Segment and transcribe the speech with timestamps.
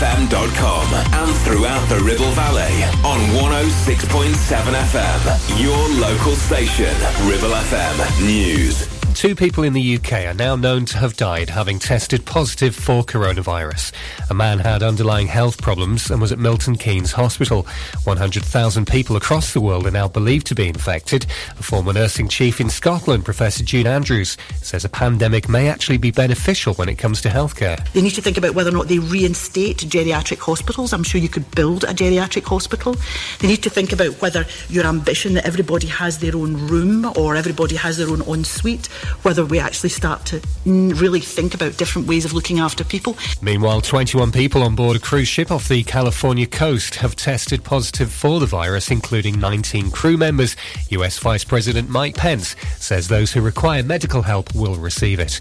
[0.00, 5.62] ribblefm.com and throughout the Ribble Valley on 106.7 FM.
[5.62, 6.94] Your local station,
[7.28, 8.99] Ribble FM News.
[9.20, 13.02] Two people in the UK are now known to have died having tested positive for
[13.02, 13.92] coronavirus.
[14.30, 17.66] A man had underlying health problems and was at Milton Keynes Hospital.
[18.04, 21.26] 100,000 people across the world are now believed to be infected.
[21.58, 26.10] A former nursing chief in Scotland, Professor June Andrews, says a pandemic may actually be
[26.10, 27.86] beneficial when it comes to healthcare.
[27.92, 30.94] They need to think about whether or not they reinstate geriatric hospitals.
[30.94, 32.96] I'm sure you could build a geriatric hospital.
[33.40, 37.36] They need to think about whether your ambition that everybody has their own room or
[37.36, 38.88] everybody has their own ensuite
[39.22, 43.16] whether we actually start to really think about different ways of looking after people.
[43.42, 48.12] Meanwhile, 21 people on board a cruise ship off the California coast have tested positive
[48.12, 50.56] for the virus, including 19 crew members.
[50.90, 55.40] US Vice President Mike Pence says those who require medical help will receive it.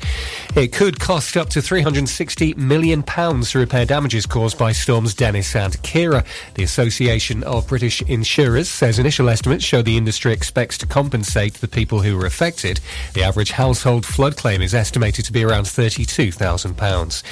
[0.56, 5.56] It could cost up to 360 million pounds to repair damages caused by storms Dennis
[5.56, 6.24] and Ciara.
[6.56, 11.68] The Association of British Insurers says initial estimates show the industry expects to compensate the
[11.68, 12.80] people who were affected.
[13.14, 17.24] The average household flood claim is estimated to be around £32,000.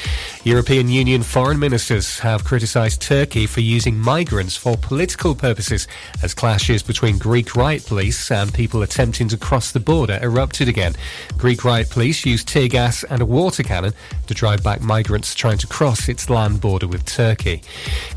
[0.43, 5.87] European Union foreign ministers have criticised Turkey for using migrants for political purposes
[6.21, 10.93] as clashes between Greek riot police and people attempting to cross the border erupted again.
[11.37, 13.93] Greek riot police used tear gas and a water cannon
[14.25, 17.61] to drive back migrants trying to cross its land border with Turkey.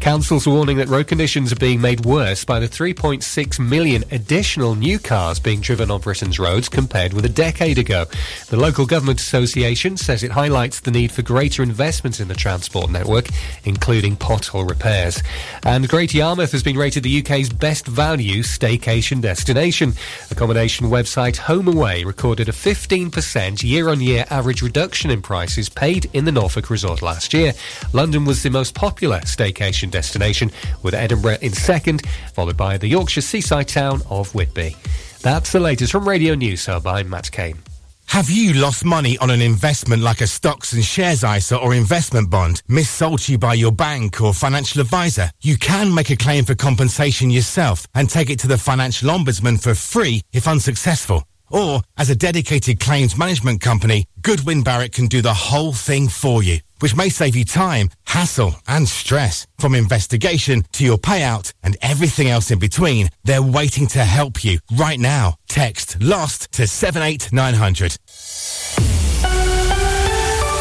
[0.01, 4.99] Councils warning that road conditions are being made worse by the 3.6 million additional new
[4.99, 7.90] cars being driven on Britain's roads compared with a decade ago.
[7.91, 12.91] The local government association says it highlights the need for greater investment in the transport
[12.91, 13.27] network,
[13.65, 15.23] including pothole repairs.
[15.65, 19.95] And Great Yarmouth has been rated the UK's best value staycation destination.
[20.31, 26.71] Accommodation website HomeAway recorded a 15% year-on-year average reduction in prices paid in the Norfolk
[26.71, 27.53] resort last year.
[27.93, 30.51] London was the most popular staycation destination,
[30.83, 32.03] with Edinburgh in second,
[32.35, 34.77] followed by the Yorkshire seaside town of Whitby.
[35.23, 36.87] That's the latest from Radio News Hub.
[36.87, 37.59] I'm Matt Kane.
[38.11, 42.29] Have you lost money on an investment like a stocks and shares ISA or investment
[42.29, 45.31] bond missold to you by your bank or financial advisor?
[45.43, 49.63] You can make a claim for compensation yourself and take it to the financial ombudsman
[49.63, 51.23] for free if unsuccessful.
[51.53, 56.43] Or, as a dedicated claims management company, Goodwin Barrett can do the whole thing for
[56.43, 59.47] you, which may save you time, hassle, and stress.
[59.59, 64.59] From investigation to your payout and everything else in between, they're waiting to help you
[64.77, 65.37] right now.
[65.49, 69.10] Text LOST to 78900.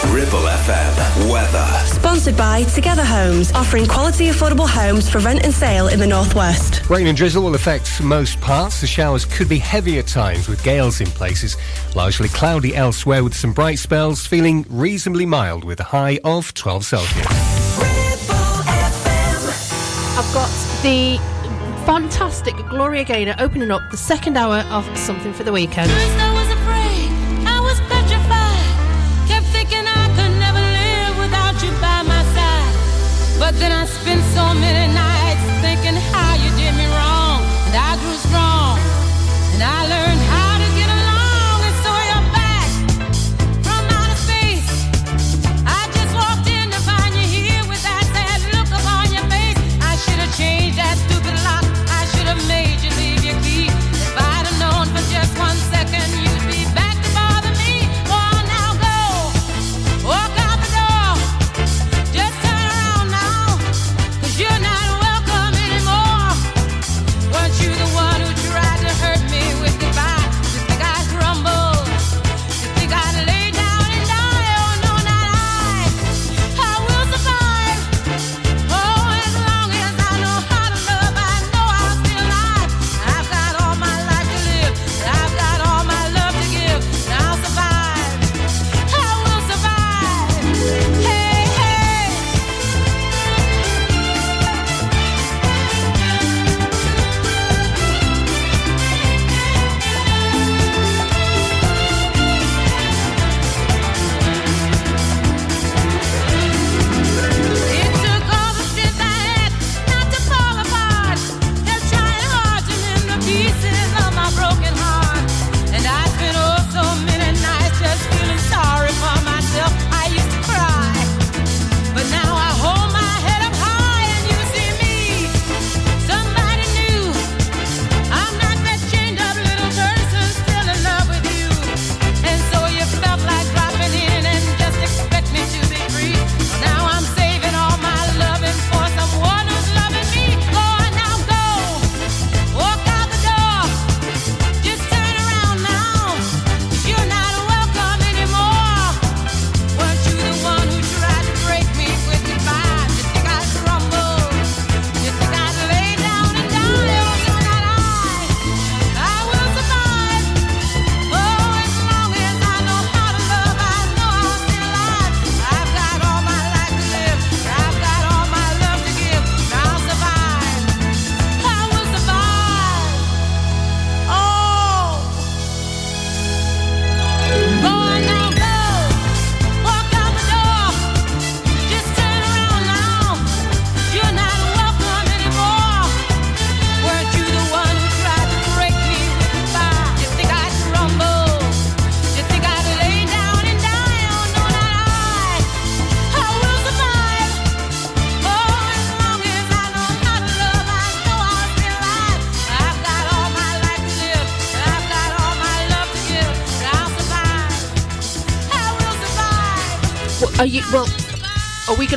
[0.08, 1.68] Ribble FM weather.
[1.86, 6.90] Sponsored by Together Homes, offering quality affordable homes for rent and sale in the northwest.
[6.90, 8.80] Rain and drizzle will affect most parts.
[8.80, 11.58] The showers could be heavy at times with gales in places.
[11.96, 16.86] Largely cloudy elsewhere with some bright spells, feeling reasonably mild with a high of 12
[16.86, 17.28] Celsius.
[17.78, 20.18] Ribble FM.
[20.18, 20.50] I've got
[20.82, 21.18] the
[21.86, 25.92] fantastic Gloria Gaynor opening up the second hour of Something for the Weekend.
[33.40, 35.19] But then I spent so many nights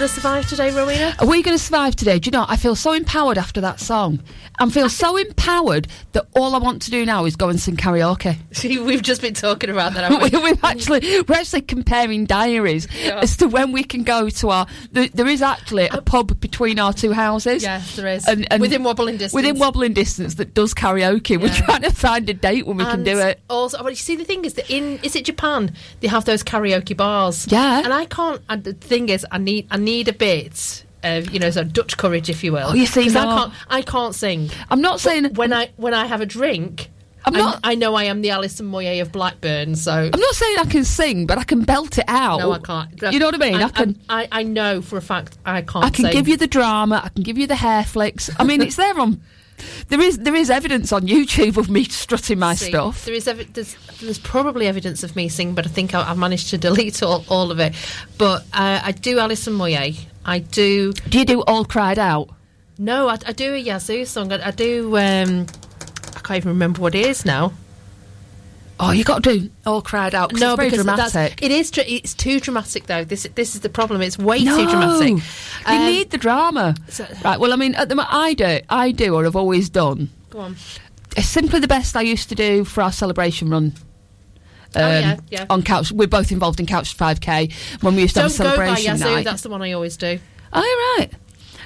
[0.02, 1.14] going to survive today, Rowena?
[1.20, 2.19] Are we going to survive today?
[2.19, 4.20] Do you know, I feel so empowered after that song.
[4.58, 7.76] I feel so empowered that all I want to do now is go and sing
[7.76, 8.37] karaoke.
[8.50, 10.10] See, we've just been talking about that.
[10.10, 10.44] Haven't we, we?
[10.50, 13.20] we've actually we're actually comparing diaries Yeah.
[13.20, 14.66] as to when we can go to our.
[14.90, 17.62] There, there is actually a um, pub between our two houses.
[17.62, 18.26] Yes, there is.
[18.26, 19.34] And, and Within wobbling distance.
[19.34, 21.40] Within wobbling distance that does karaoke.
[21.40, 23.40] We're trying to find a date when we can do it.
[23.49, 25.72] Also, oh, but you see, the thing is that in is it Japan?
[26.00, 27.46] They have those karaoke bars.
[27.49, 27.84] Yeah.
[27.84, 28.43] and I can't.
[28.49, 31.96] And the thing is, I need I need a bit of you know, so Dutch
[31.96, 32.68] courage, if you will.
[32.70, 33.52] Oh, you see, 'Cause I can't.
[33.68, 34.50] I can't sing.
[34.70, 36.88] I'm not saying When I when I have a drink.
[37.24, 40.34] I'm I- not- I know I am the Alison Moyet of Blackburn, so I'm not
[40.34, 42.40] saying I can sing, but I can belt it out.
[42.40, 42.88] no, I can't.
[43.12, 43.54] You know what I mean?
[43.62, 44.00] I, can.
[44.08, 45.84] I, I know for a fact I can't.
[45.84, 46.12] I can sing.
[46.12, 47.00] give you the drama.
[47.04, 48.28] I can give you the hair flicks.
[48.38, 49.20] I mean, it's there on.
[49.88, 53.05] There is there is evidence on YouTube of me strutting my See, stuff.
[53.05, 56.19] There is evi- there's, there's probably evidence of me singing, but I think I, I've
[56.19, 57.75] managed to delete all, all of it.
[58.19, 59.99] But uh, I do Alison Moyet.
[60.25, 60.93] I do.
[60.93, 62.31] Do you do all cried out?
[62.79, 64.32] No, I, I do a Yazoo song.
[64.32, 64.97] I, I do.
[64.97, 65.47] Um,
[66.14, 67.53] I can't even remember what it is now.
[68.84, 70.32] Oh, you got to do all cried out.
[70.32, 71.40] no, it's very because dramatic.
[71.40, 71.70] It is.
[71.76, 73.05] It's too dramatic, though.
[73.05, 74.02] This this is the problem.
[74.02, 75.08] It's way no, too dramatic.
[75.11, 75.23] You
[75.67, 77.38] Um, need the drama, so- right?
[77.38, 80.11] Well, I mean, at the I do, I do, or I've always done.
[80.31, 80.56] Go on.
[81.17, 83.75] It's simply the best I used to do for our celebration run.
[84.75, 85.46] Um, Oh, yeah, yeah.
[85.50, 87.52] On couch, we're both involved in Couch 5K
[87.82, 89.05] when we used to Don't have a go by celebration Yazoo.
[89.05, 89.25] night.
[89.25, 90.19] That's the one I always do.
[90.55, 91.11] Oh right.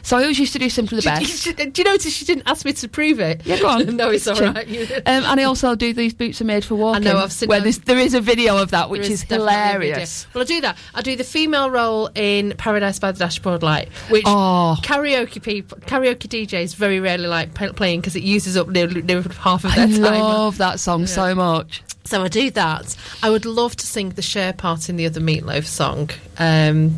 [0.06, 1.56] So I always used to do simply the best.
[1.56, 3.44] Do you notice she didn't ask me to prove it?
[3.44, 3.96] Yeah, go on.
[3.96, 4.64] no, it's all right.
[5.06, 7.08] Um, and I also do these boots are made for walking.
[7.08, 7.84] I know, I've seen where that.
[7.84, 9.38] there's, a video of that, which is, video.
[9.38, 10.26] hilarious.
[10.32, 10.76] Well, I do that.
[10.94, 14.76] I do the female role in Paradise by the Dashboard Light, which Oh.
[14.82, 19.64] karaoke people, karaoke DJs very rarely like playing because it uses up nearly, nearly half
[19.64, 20.04] of I their time.
[20.04, 21.82] I love that song so much.
[22.04, 22.96] So I do that.
[23.24, 26.10] I would love to sing the Cher part in the other Meatloaf song.
[26.38, 26.96] Um,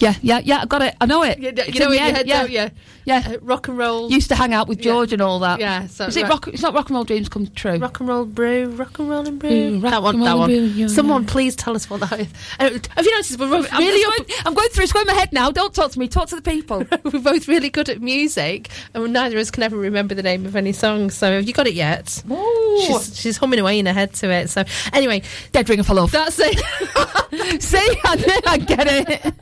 [0.00, 0.60] Yeah, yeah, yeah.
[0.62, 0.94] I got it.
[1.00, 1.38] I know it.
[1.38, 2.40] you, you know in in the your end, head, yeah.
[2.42, 2.70] don't you?
[3.04, 3.22] Yeah.
[3.26, 4.10] Uh, rock and roll.
[4.10, 4.84] Used to hang out with Yeah.
[4.92, 5.60] George and all that.
[5.60, 6.46] Yeah, so- is it rock?
[6.48, 7.76] It's not rock and roll dreams come true.
[7.76, 9.80] Rock and roll brew, rock and roll and brew.
[9.80, 10.50] That one, that one.
[10.50, 11.28] brew, yeah, Someone yeah.
[11.30, 12.28] please tell us what that is.
[12.60, 15.08] Uh, have you noticed we're both I'm, really up, going, I'm going through it's going
[15.08, 15.50] in my head now.
[15.50, 16.06] Don't talk to me.
[16.08, 16.84] Talk to the people.
[17.04, 20.46] we're both really good at music, and neither of us can ever remember the name
[20.46, 21.10] of any song.
[21.10, 22.22] So have you got it yet?
[22.30, 22.82] Ooh.
[22.86, 24.48] She's, she's humming away in her head to it.
[24.50, 25.22] So anyway,
[25.52, 26.10] Dead ringer for love.
[26.12, 26.60] that's it.
[27.60, 29.34] See, I, knew I get it.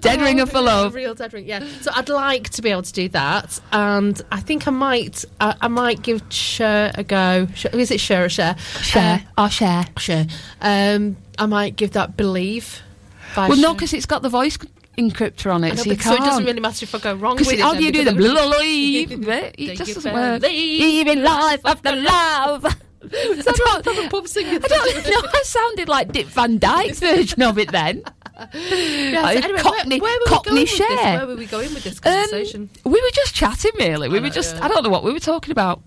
[0.00, 0.94] Dead Oh, ringer for love.
[0.94, 1.46] real dead ring.
[1.46, 1.64] Yeah.
[1.80, 5.24] So I'd like to be able to do that, and I think I might.
[5.40, 7.46] I, I might give Cher a go.
[7.54, 8.56] Cher, is it Cher or Cher?
[8.58, 9.24] Share.
[9.38, 9.84] Our share.
[9.96, 10.26] Uh, Cher.
[10.60, 12.80] Um, I might give that Believe.
[13.36, 14.56] Well, no, because it's got the voice
[14.98, 17.14] encryptor on it, know, so you but- so it doesn't really matter if I go
[17.14, 17.36] wrong.
[17.36, 19.10] With it you do the believe?
[19.58, 20.40] It just doesn't work.
[20.40, 21.06] believe?
[21.08, 22.66] in life after love.
[23.12, 24.58] I don't, I'm a pub singer.
[24.62, 25.28] I don't know.
[25.32, 28.02] I sounded like Dick Van Dyke's version of it then.
[28.52, 31.00] Yeah, so anyway, Cockney- where, where were Cockney we going with this?
[31.04, 32.70] Where were we going with this Um, conversation?
[32.84, 34.08] we were just chatting, really.
[34.08, 34.56] We were know, just.
[34.56, 34.64] yeah.
[34.64, 35.80] I don't know what we were talking about.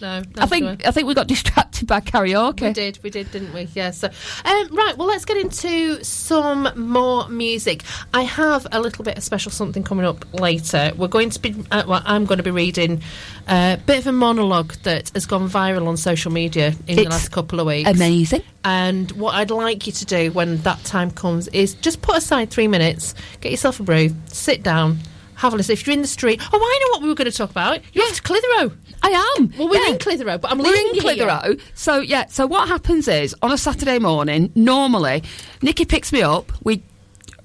[0.00, 0.86] No, I think.
[0.86, 2.62] I think we got distracted by karaoke.
[2.62, 3.68] We did, we did, didn't we?
[3.74, 3.90] Yeah.
[3.90, 4.96] So, um, right.
[4.96, 7.82] Well, let's get into some more music.
[8.12, 10.92] I have a little bit of special something coming up later.
[10.96, 11.54] We're going to be.
[11.70, 13.02] Uh, well, I'm going to be reading
[13.48, 17.30] a bit of a monologue that has gone viral on social media in the last
[17.30, 17.88] couple of weeks.
[17.88, 18.42] Amazing.
[18.64, 22.50] And what I'd like you to do when that time comes is just put aside
[22.50, 24.98] three minutes, get yourself a brew, sit down,
[25.36, 25.72] have a listen.
[25.72, 27.80] If you're in the street, oh, I know what we were going to talk about.
[27.92, 28.76] You're off to Clitheroe.
[29.02, 29.52] I am.
[29.58, 29.92] Well, we're yeah.
[29.92, 31.26] in Clitheroe, but I'm We're leaving in you here.
[31.26, 31.56] Clitheroe.
[31.74, 32.26] So yeah.
[32.26, 35.22] So what happens is on a Saturday morning, normally
[35.60, 36.52] Nickie picks me up.
[36.64, 36.82] We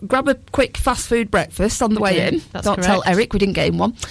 [0.08, 2.42] grab a quick fast food breakfast on the way in.
[2.52, 3.04] That's Don't tell.
[3.06, 3.96] Eric we didn't get him one.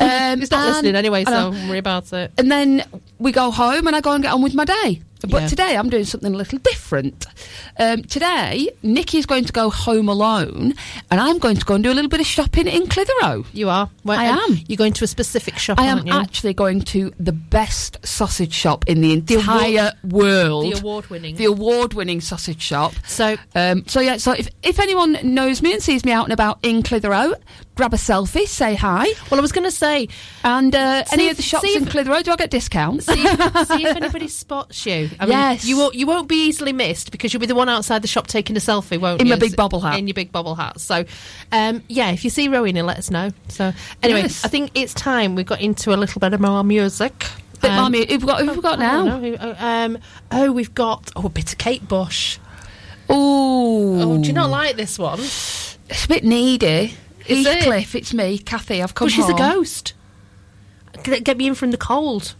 [0.00, 2.32] Um, He's not listening anyway, so don't worry about it.
[2.38, 2.84] And then
[3.18, 5.02] we go home and I go and get on with my day.
[5.26, 5.48] But Yeah.
[5.48, 7.26] today I'm doing something a little different.
[7.78, 10.74] Um, today, Nickie's going to go home alone
[11.10, 13.44] and I'm going to go and do a little bit of shopping in Clitheroe.
[13.52, 13.90] You are.
[14.04, 14.58] Well, I am.
[14.68, 16.12] You're going to a specific shop, I am you?
[16.12, 20.72] actually going to the best sausage shop in the entire world.
[20.72, 21.36] the award-winning.
[21.36, 22.94] The award-winning sausage shop.
[23.06, 24.16] So- um, so yeah.
[24.18, 27.34] So if if anyone knows me and sees me out and about in Clitheroe,
[27.74, 30.08] grab a selfie, say hi, well, I was going to say,
[30.44, 33.06] and uh, any if- of the shops in Clitheroe, do I get discounts?
[33.06, 35.07] see, see if anybody spots you.
[35.20, 35.64] I mean, Yes.
[35.64, 35.94] you won't.
[35.94, 38.60] You won't be easily missed because you'll be the one outside the shop taking a
[38.60, 39.32] selfie, won't In you?
[39.34, 39.98] my big bobble hat.
[39.98, 40.80] In your big bobble hat.
[40.80, 41.04] So,
[41.52, 43.30] um, yeah, if you see Rowena, let us know.
[43.48, 43.72] So,
[44.02, 44.44] anyway, Yes.
[44.44, 47.26] I think it's time we got into a little bit of more music.
[47.60, 49.04] Bit Um, more who've we got, who've we got now?
[49.18, 49.34] know.
[49.34, 49.98] Uh, Um,
[50.30, 52.38] oh, we've got oh a bit of Kate Bush.
[53.10, 55.18] Ooh, Oh, do you not like this one?
[55.20, 56.94] It's a bit needy.
[57.26, 57.58] Is it?
[57.64, 58.82] Heathcliff, it's me, Kathy.
[58.82, 59.94] I've come Because she's a ghost.
[61.02, 62.34] Get get me in from the cold.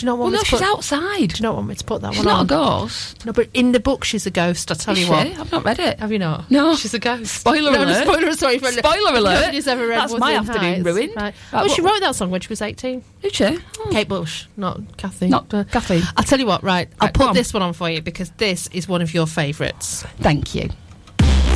[0.00, 1.28] Do you not want Well, me no, to she's put, outside.
[1.28, 3.26] Do you not want me to put that She's one not a ghost.
[3.26, 4.70] No, but in the book she's a ghost.
[4.70, 5.10] I tell Is you she?
[5.10, 5.26] what.
[5.26, 5.98] I've not read it.
[6.00, 6.50] Have you not?
[6.50, 6.74] No.
[6.74, 7.34] she's a ghost.
[7.34, 8.04] Spoiler no, alert.
[8.06, 8.58] Spoiler, sorry.
[8.58, 9.40] For Spoiler alert.
[9.40, 10.84] Nobody's ever read That's my afternoon Heights.
[10.86, 11.12] ruined.
[11.16, 11.34] Right.
[11.52, 13.04] Right, well, she wrote that song when she was 18.
[13.20, 13.58] Did she?
[13.90, 15.28] Kate Bush, not Kathy.
[15.28, 16.02] Not Uh, Kathleen.
[16.16, 16.88] I'll tell you what, right.
[16.98, 19.12] I'll I'll put put on- this one on for you because this is one of
[19.12, 20.02] your favourites.
[20.20, 20.70] Thank you.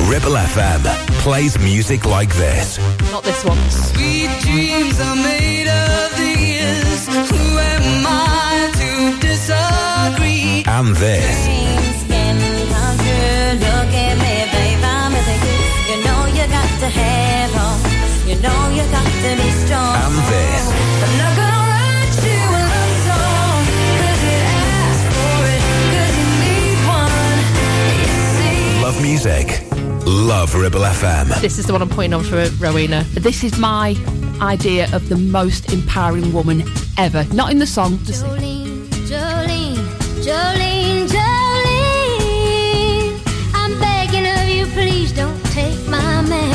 [0.03, 0.81] Ribble FM
[1.23, 2.77] plays music like this.
[3.11, 3.57] Not this one.
[3.69, 7.07] Sweet dreams are made of these.
[7.31, 10.63] Who am I to disagree?
[10.67, 11.47] And this.
[18.27, 19.95] You know you got to be strong.
[19.95, 20.63] And this.
[21.05, 23.61] I'm not gonna write you a love song
[23.99, 24.39] 'cause you
[24.81, 27.37] asked for it 'cause you need one.
[28.01, 28.81] You see.
[28.83, 29.47] Love music.
[30.05, 31.41] Love Ribble FM.
[31.41, 33.03] This is the one I'm putting on for Rowena.
[33.13, 33.97] This is my
[34.39, 36.63] idea of the most empowering woman
[36.99, 37.23] ever.
[37.33, 39.77] Not in the song, just Jolene, Jolene,
[40.21, 43.19] Jolene, Jolene.
[43.55, 46.54] I'm begging of you, please don't take my man.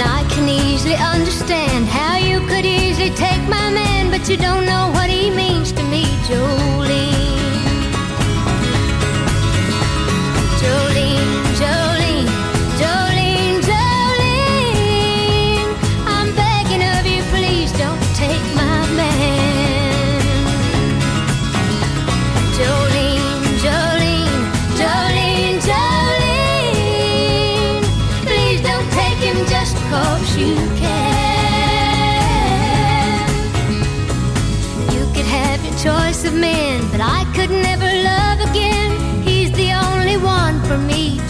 [0.00, 4.64] And I can easily understand how you could easily take my man, but you don't
[4.64, 4.92] know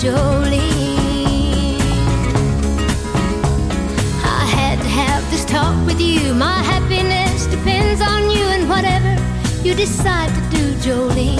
[0.09, 1.79] Jolene.
[4.25, 6.33] I had to have this talk with you.
[6.33, 9.13] My happiness depends on you and whatever
[9.63, 11.38] you decide to do, Jolene.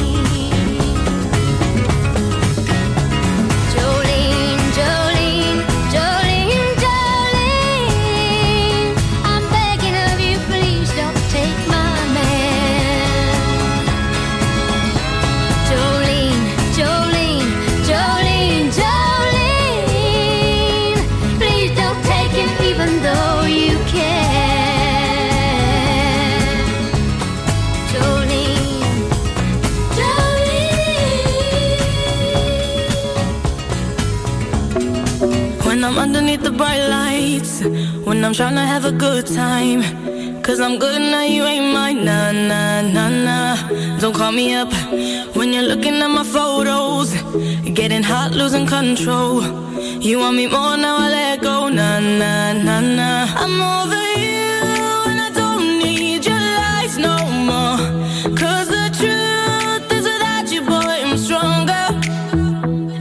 [36.29, 37.63] When the bright lights,
[38.05, 39.81] when I'm trying to have a good time.
[40.43, 42.05] Cause I'm good now, you ain't mine.
[42.05, 43.99] Nah, nah, nah, nah.
[43.99, 44.71] Don't call me up
[45.35, 47.15] when you're looking at my photos.
[47.73, 49.43] Getting hot, losing control.
[49.81, 51.71] You want me more now, I let go.
[51.71, 53.27] Nah, nah, nah, nah.
[53.43, 54.53] I'm over you
[55.09, 57.17] and I don't need your lies no
[57.51, 57.79] more.
[58.37, 61.87] Cause the truth is without you, boy, I'm stronger.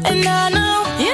[0.10, 1.14] And I know you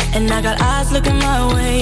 [0.13, 1.81] And I got eyes looking my way.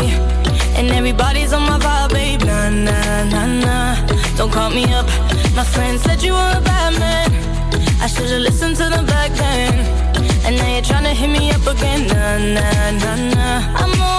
[0.77, 2.41] And everybody's on my vibe, babe.
[2.43, 4.07] Nah, nah, nah, nah.
[4.38, 5.07] Don't call me up.
[5.55, 7.29] My friend said you were a bad man.
[8.01, 9.74] I should've listened to them back then.
[10.45, 12.07] And now you're trying to hit me up again.
[12.07, 13.81] Nah, nah, nah, nah.
[13.81, 14.18] I'm over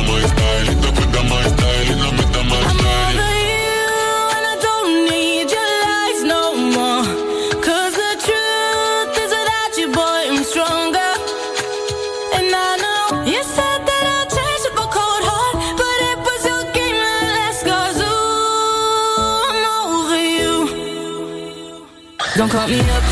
[22.38, 23.04] Don't call me up,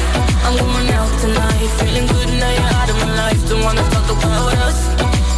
[0.46, 1.68] I'm going out tonight.
[1.82, 3.50] Feeling good now you're out of my life.
[3.50, 4.78] Don't wanna talk about us.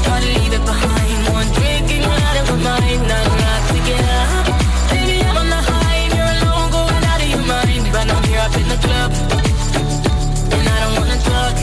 [0.03, 1.19] Try to leave it behind.
[1.31, 3.07] One drink and you're out of my mind.
[3.07, 4.45] Now I'm not picking up.
[4.91, 7.87] Baby, I'm on the high and you're alone, going out of your mind.
[7.93, 9.09] But I'm here up in the club,
[10.51, 11.55] and I don't wanna talk.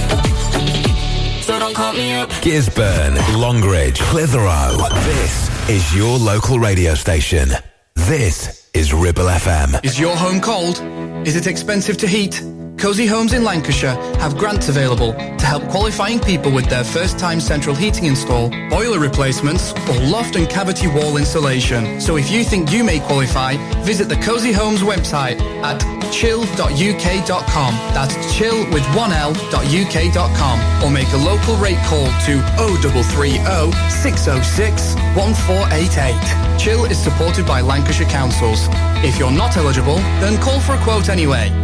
[1.45, 2.31] So don't call me up.
[2.41, 4.79] Gisburn, Longridge, Clitheroe.
[5.13, 7.51] This is your local radio station.
[7.97, 9.85] This is Ribble FM.
[9.85, 10.81] Is your home cold?
[11.25, 12.43] Is it expensive to heat?
[12.85, 17.41] Cosy Homes in Lancashire have grants available to help qualifying people with their first time
[17.41, 21.99] central heating install, boiler replacements, or loft and cavity wall insulation.
[21.99, 25.81] So if you think you may qualify, visit the Cosy Homes website at
[26.13, 27.75] chil.uk.com.
[27.95, 36.61] That's chill with one L.uk.com or make a local rate call to 0330 606 1488.
[36.61, 38.69] Chill is supported by Lancashire Councils.
[39.03, 41.64] If you're not eligible, then call for a quote anyway.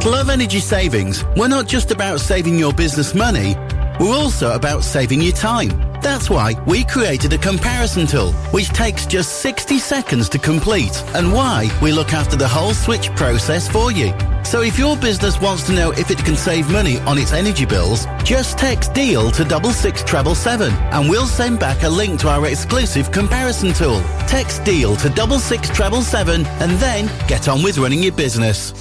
[0.00, 3.54] At Love Energy Savings, we're not just about saving your business money,
[4.00, 5.68] we're also about saving you time.
[6.00, 11.34] That's why we created a comparison tool, which takes just 60 seconds to complete, and
[11.34, 14.14] why we look after the whole switch process for you.
[14.42, 17.66] So if your business wants to know if it can save money on its energy
[17.66, 22.20] bills, just text DEAL to double six treble seven, and we'll send back a link
[22.20, 24.00] to our exclusive comparison tool.
[24.26, 28.72] Text DEAL to double six treble seven, and then get on with running your business.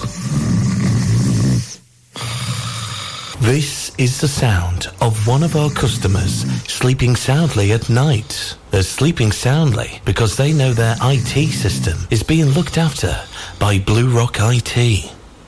[3.42, 8.58] This is the sound of one of our customers sleeping soundly at night.
[8.70, 13.18] They're sleeping soundly because they know their IT system is being looked after
[13.58, 14.76] by Blue Rock IT.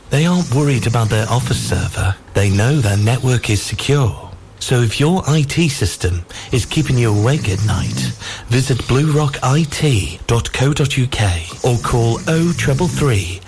[0.09, 2.15] They aren't worried about their office server.
[2.33, 4.31] They know their network is secure.
[4.59, 6.23] So if your IT system
[6.53, 8.13] is keeping you awake at night,
[8.47, 13.41] visit bluerockit.co.uk or call 0333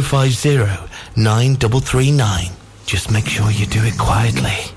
[0.00, 0.56] 050
[1.16, 2.63] 9339.
[2.86, 4.74] Just make sure you do it quietly.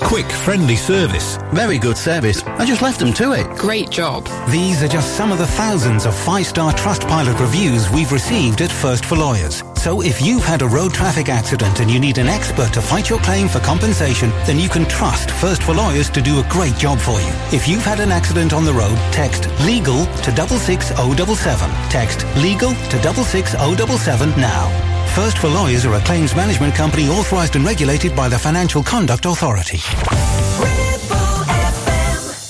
[0.00, 1.38] Quick, friendly service.
[1.52, 2.42] Very good service.
[2.42, 3.46] I just left them to it.
[3.56, 4.28] Great job.
[4.50, 9.06] These are just some of the thousands of five-star Trustpilot reviews we've received at First
[9.06, 9.64] for Lawyers.
[9.76, 13.08] So if you've had a road traffic accident and you need an expert to fight
[13.08, 16.76] your claim for compensation, then you can trust First for Lawyers to do a great
[16.76, 17.32] job for you.
[17.50, 21.70] If you've had an accident on the road, text LEGAL to 66077.
[21.88, 24.95] Text LEGAL to 66077 now.
[25.16, 29.24] First for Lawyers are a claims management company authorized and regulated by the Financial Conduct
[29.24, 29.78] Authority.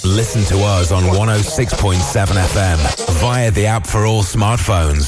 [0.05, 5.05] Listen to us on 106.7 FM via the app for all smartphones.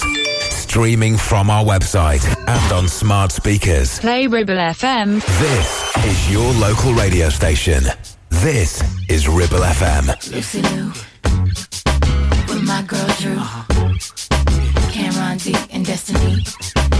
[0.53, 3.99] Streaming from our website and on smart speakers.
[3.99, 5.21] Play Ribble FM.
[5.41, 7.83] This is your local radio station.
[8.29, 10.33] This is Ribble FM.
[10.33, 10.93] Lucy Liu,
[12.55, 13.41] with my girl Drew,
[14.93, 16.45] Cameron D and Destiny,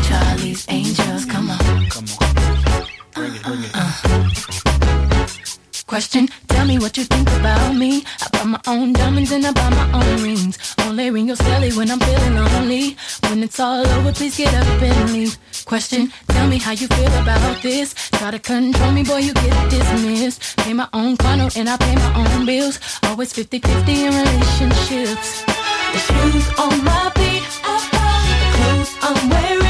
[0.09, 1.25] Charlie's Angels.
[1.27, 1.59] Come on,
[1.91, 3.71] come on, bring it, bring it.
[3.75, 4.29] Uh, uh.
[5.89, 8.05] Question, tell me what you think about me.
[8.21, 10.59] I buy my own diamonds and I buy my own rings.
[10.81, 12.97] Only ring your celly when I'm feeling lonely.
[13.23, 15.39] When it's all over, please get up and leave.
[15.65, 17.95] Question, tell me how you feel about this.
[18.19, 20.59] Try to control me, boy, you get dismissed.
[20.59, 22.79] Pay my own condo and I pay my own bills.
[23.05, 25.45] Always 50-50 in relationships.
[25.93, 29.68] The shoes on my feet, the clothes I'm wearing,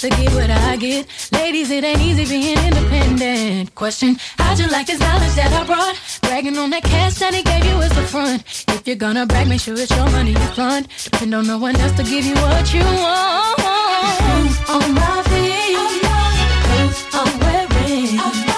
[0.00, 1.06] to get what I get.
[1.30, 3.74] Ladies, it ain't easy being independent.
[3.74, 5.94] Question, how'd you like this knowledge that I brought?
[6.22, 8.42] Bragging on that cash that he gave you is the front.
[8.68, 10.88] If you're gonna brag, make sure it's your money you fund.
[11.04, 13.58] Depend on no one else to give you what you want.
[13.58, 16.02] Clothes on my feet,
[16.64, 18.49] clothes I'm wearing, the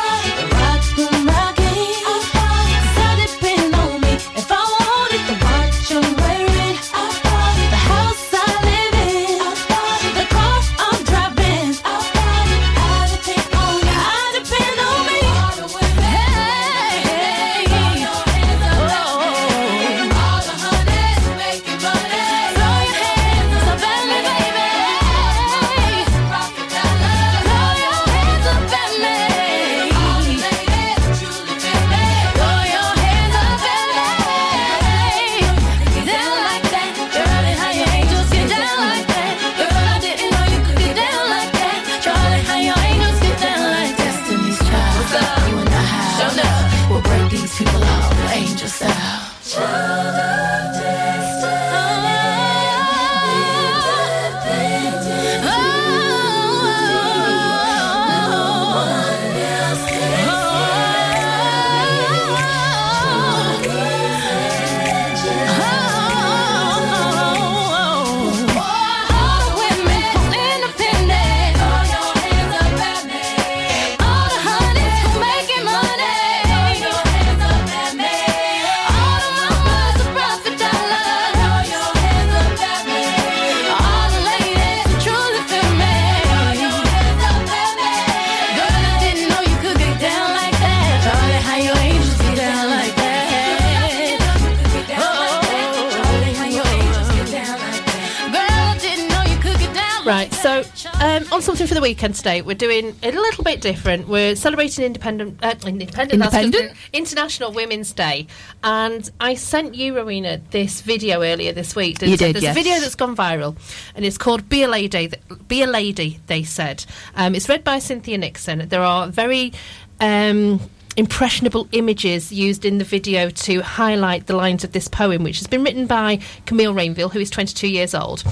[102.03, 104.09] weekend today, we're doing a little bit different.
[104.09, 106.73] We're celebrating Independent, uh, Independent, Independent?
[106.93, 108.27] International Women's Day,
[108.65, 112.01] and I sent you, Rowena, this video earlier this week.
[112.01, 112.57] didn't You did, There's yes.
[112.57, 113.57] a video that's gone viral,
[113.95, 115.13] and it's called "Be a Lady."
[115.47, 116.85] Be a Lady, they said.
[117.15, 118.69] Um, it's read by Cynthia Nixon.
[118.69, 119.53] There are very
[120.01, 120.59] um,
[120.97, 125.47] impressionable images used in the video to highlight the lines of this poem, which has
[125.47, 128.25] been written by Camille Rainville, who is 22 years old.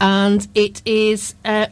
[0.00, 1.66] And it is uh,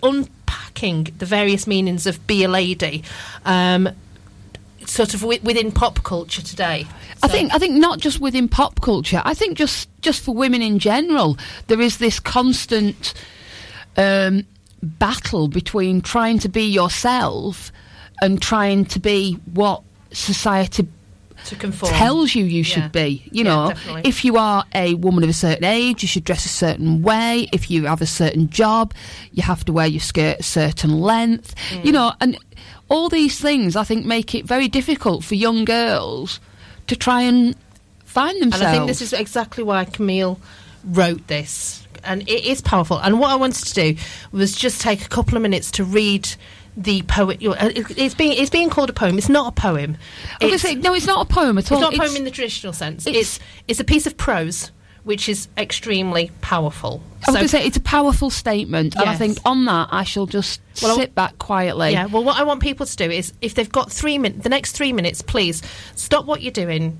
[0.75, 3.03] unpacking the various meanings of be a lady,
[3.45, 3.89] um,
[4.87, 6.87] sort of wi- within pop culture today.
[7.23, 9.23] I think I think not just within pop culture.
[9.25, 13.15] I think just just for women in general, there is this constant
[13.97, 14.45] um,
[14.83, 17.73] battle between trying to be yourself
[18.21, 19.83] and trying to be what
[20.13, 20.87] society
[21.47, 22.63] to conform tells you you Yeah.
[22.65, 23.23] should be.
[23.31, 23.73] You Yeah, know,
[24.05, 27.49] if you are a woman of a certain age, you should dress a certain way.
[27.53, 28.95] If you have a certain job,
[29.33, 31.55] you have to wear your skirt a certain length.
[31.71, 31.85] Mm.
[31.85, 32.39] You know, and
[32.89, 36.41] all these things I think make it very difficult for young girls
[36.87, 37.55] to try and
[38.05, 38.63] find themselves.
[38.63, 40.39] And I think this is exactly why Camille
[40.85, 41.87] wrote this.
[42.05, 42.99] And it is powerful.
[42.99, 43.97] And what I wanted to do
[44.33, 46.29] was just take a couple of minutes to read
[46.77, 47.41] the poet.
[47.45, 49.17] uh, it- It's being it's being called a poem.
[49.19, 49.97] It's not a poem.
[50.41, 51.79] I say, no, it's not a poem at all.
[51.79, 53.07] It's not a It's- poem in the traditional sense.
[53.07, 54.71] it's- It's it's a piece of prose
[55.05, 57.03] which is extremely powerful.
[57.27, 60.03] I was going to say it's a powerful statement, and I think on that I
[60.03, 61.93] shall just Well, sit back quietly.
[61.93, 64.49] Yeah, well, what I want people to do is, if they've got three minutes, the
[64.49, 65.63] next three minutes, please
[65.95, 66.99] stop what you're doing,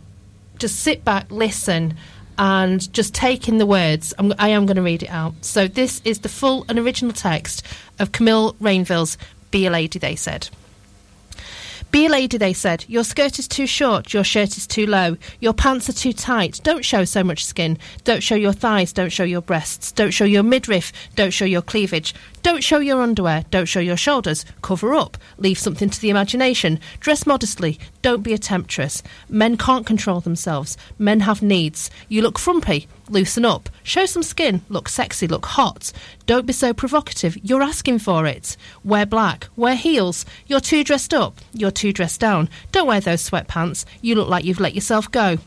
[0.59, 1.95] just sit back, listen,
[2.37, 4.13] and just take in the words.
[4.19, 5.35] I'm, I am going to read it out.
[5.41, 7.63] So this is the full and original text
[7.99, 9.17] of Camille Rainville's
[9.55, 10.49] "Be a Lady," they said.
[11.93, 12.85] Be a lady, they said.
[12.89, 16.59] Your skirt is too short, your shirt is too low, your pants are too tight.
[16.65, 17.79] Don't show so much skin.
[18.03, 19.93] Don't show your thighs, don't show your breasts.
[19.93, 22.13] Don't show your midriff, don't show your cleavage.
[22.43, 24.45] Don't show your underwear, don't show your shoulders.
[24.61, 26.81] Cover up, leave something to the imagination.
[26.99, 29.03] Dress modestly, don't be a temptress.
[29.31, 31.91] Men can't control themselves, men have needs.
[32.11, 33.71] You look frumpy, loosen up.
[33.83, 35.91] Show some skin, look sexy, look hot.
[36.27, 38.59] Don't be so provocative, you're asking for it.
[38.85, 40.27] Wear black, wear heels.
[40.47, 42.51] You're too dressed up, you're too dressed down.
[42.73, 45.39] Don't wear those sweatpants, you look like you've let yourself go.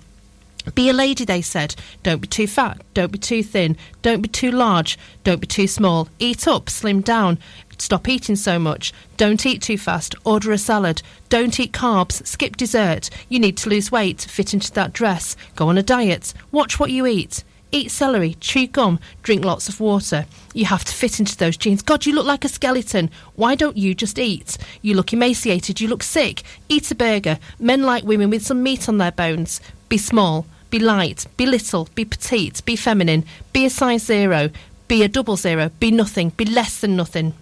[0.73, 1.75] Be a lady, they said.
[2.03, 2.81] Don't be too fat.
[2.93, 3.77] Don't be too thin.
[4.01, 4.99] Don't be too large.
[5.23, 6.09] Don't be too small.
[6.19, 7.39] Eat up, slim down.
[7.77, 8.93] Stop eating so much.
[9.17, 10.15] Don't eat too fast.
[10.23, 11.01] Order a salad.
[11.29, 12.25] Don't eat carbs.
[12.25, 13.09] Skip dessert.
[13.29, 14.21] You need to lose weight.
[14.21, 15.35] Fit into that dress.
[15.55, 16.33] Go on a diet.
[16.51, 17.43] Watch what you eat.
[17.69, 20.25] Eat celery, chew gum, drink lots of water.
[20.53, 21.81] You have to fit into those jeans.
[21.81, 23.09] God, you look like a skeleton.
[23.35, 24.57] Why don't you just eat?
[24.81, 26.43] You look emaciated, you look sick.
[26.69, 27.39] Eat a burger.
[27.59, 29.59] Men like women with some meat on their bones.
[29.89, 34.49] Be small, be light, be little, be petite, be feminine, be a size zero,
[34.87, 37.33] be a double zero, be nothing, be less than nothing.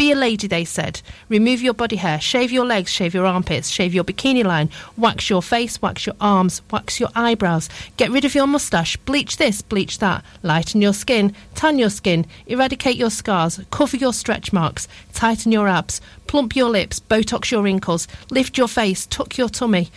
[0.00, 1.02] Be a lady, they said.
[1.28, 5.28] Remove your body hair, shave your legs, shave your armpits, shave your bikini line, wax
[5.28, 9.60] your face, wax your arms, wax your eyebrows, get rid of your moustache, bleach this,
[9.60, 14.88] bleach that, lighten your skin, tan your skin, eradicate your scars, cover your stretch marks,
[15.12, 19.90] tighten your abs, plump your lips, botox your wrinkles, lift your face, tuck your tummy.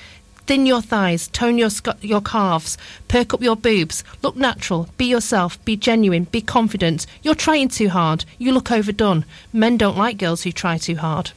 [0.45, 2.77] Thin your thighs, tone your sc- your calves,
[3.07, 7.05] perk up your boobs, look natural, be yourself, be genuine, be confident.
[7.21, 9.23] You're trying too hard, you look overdone.
[9.53, 11.31] Men don't like girls who try too hard.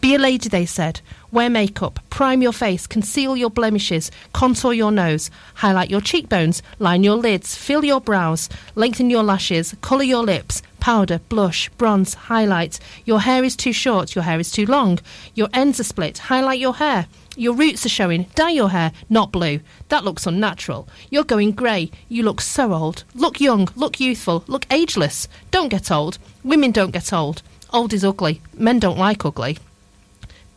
[0.00, 1.00] Be a lady, they said.
[1.32, 7.02] Wear makeup, prime your face, conceal your blemishes, contour your nose, highlight your cheekbones, line
[7.02, 12.78] your lids, fill your brows, lengthen your lashes, colour your lips, powder, blush, bronze, highlight.
[13.04, 15.00] Your hair is too short, your hair is too long,
[15.34, 17.06] your ends are split, highlight your hair.
[17.36, 18.24] Your roots are showing.
[18.34, 19.60] Dye your hair, not blue.
[19.88, 20.86] That looks unnatural.
[21.10, 21.90] You're going grey.
[22.08, 23.04] You look so old.
[23.14, 25.28] Look young, look youthful, look ageless.
[25.50, 26.18] Don't get old.
[26.44, 27.42] Women don't get old.
[27.72, 28.42] Old is ugly.
[28.52, 29.58] Men don't like ugly.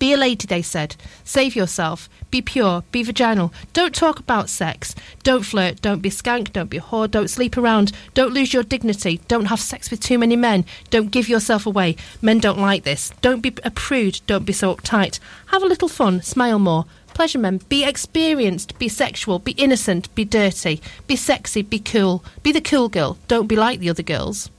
[0.05, 0.95] Be a lady, they said.
[1.23, 2.07] Save yourself.
[2.29, 2.83] Be pure.
[2.91, 3.51] Be vaginal.
[3.73, 4.93] Don't talk about sex.
[5.23, 5.81] Don't flirt.
[5.81, 6.53] Don't be skank.
[6.53, 7.09] Don't be a whore.
[7.09, 7.91] Don't sleep around.
[8.13, 9.19] Don't lose your dignity.
[9.27, 10.63] Don't have sex with too many men.
[10.91, 11.95] Don't give yourself away.
[12.21, 13.13] Men don't like this.
[13.21, 14.21] Don't be a prude.
[14.27, 15.17] Don't be so uptight.
[15.47, 16.21] Have a little fun.
[16.21, 16.85] Smile more.
[17.15, 17.61] Pleasure men.
[17.67, 18.77] Be experienced.
[18.77, 19.39] Be sexual.
[19.39, 20.13] Be innocent.
[20.13, 20.83] Be dirty.
[21.07, 21.63] Be sexy.
[21.63, 22.23] Be cool.
[22.43, 23.17] Be the cool girl.
[23.27, 24.51] Don't be like the other girls.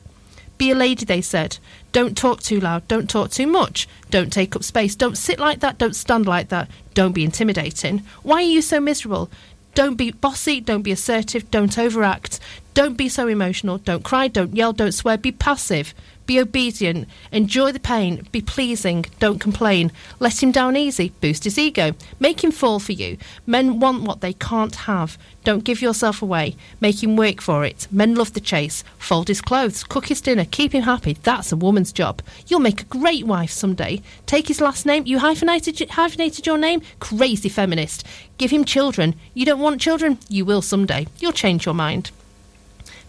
[0.58, 1.58] Be a lady, they said.
[1.92, 2.86] Don't talk too loud.
[2.88, 3.88] Don't talk too much.
[4.10, 4.94] Don't take up space.
[4.94, 5.78] Don't sit like that.
[5.78, 6.70] Don't stand like that.
[6.94, 8.02] Don't be intimidating.
[8.22, 9.30] Why are you so miserable?
[9.74, 10.60] Don't be bossy.
[10.60, 11.50] Don't be assertive.
[11.50, 12.40] Don't overact.
[12.72, 13.78] Don't be so emotional.
[13.78, 14.28] Don't cry.
[14.28, 14.72] Don't yell.
[14.72, 15.18] Don't swear.
[15.18, 15.92] Be passive.
[16.26, 17.08] Be obedient.
[17.30, 18.26] Enjoy the pain.
[18.32, 19.06] Be pleasing.
[19.20, 19.92] Don't complain.
[20.18, 21.12] Let him down easy.
[21.20, 21.94] Boost his ego.
[22.18, 23.16] Make him fall for you.
[23.46, 25.16] Men want what they can't have.
[25.44, 26.56] Don't give yourself away.
[26.80, 27.86] Make him work for it.
[27.92, 28.82] Men love the chase.
[28.98, 29.84] Fold his clothes.
[29.84, 30.44] Cook his dinner.
[30.44, 31.16] Keep him happy.
[31.22, 32.20] That's a woman's job.
[32.48, 34.02] You'll make a great wife someday.
[34.26, 35.06] Take his last name.
[35.06, 36.82] You hyphenated, hyphenated your name?
[36.98, 38.04] Crazy feminist.
[38.38, 39.14] Give him children.
[39.34, 40.18] You don't want children?
[40.28, 41.06] You will someday.
[41.20, 42.10] You'll change your mind.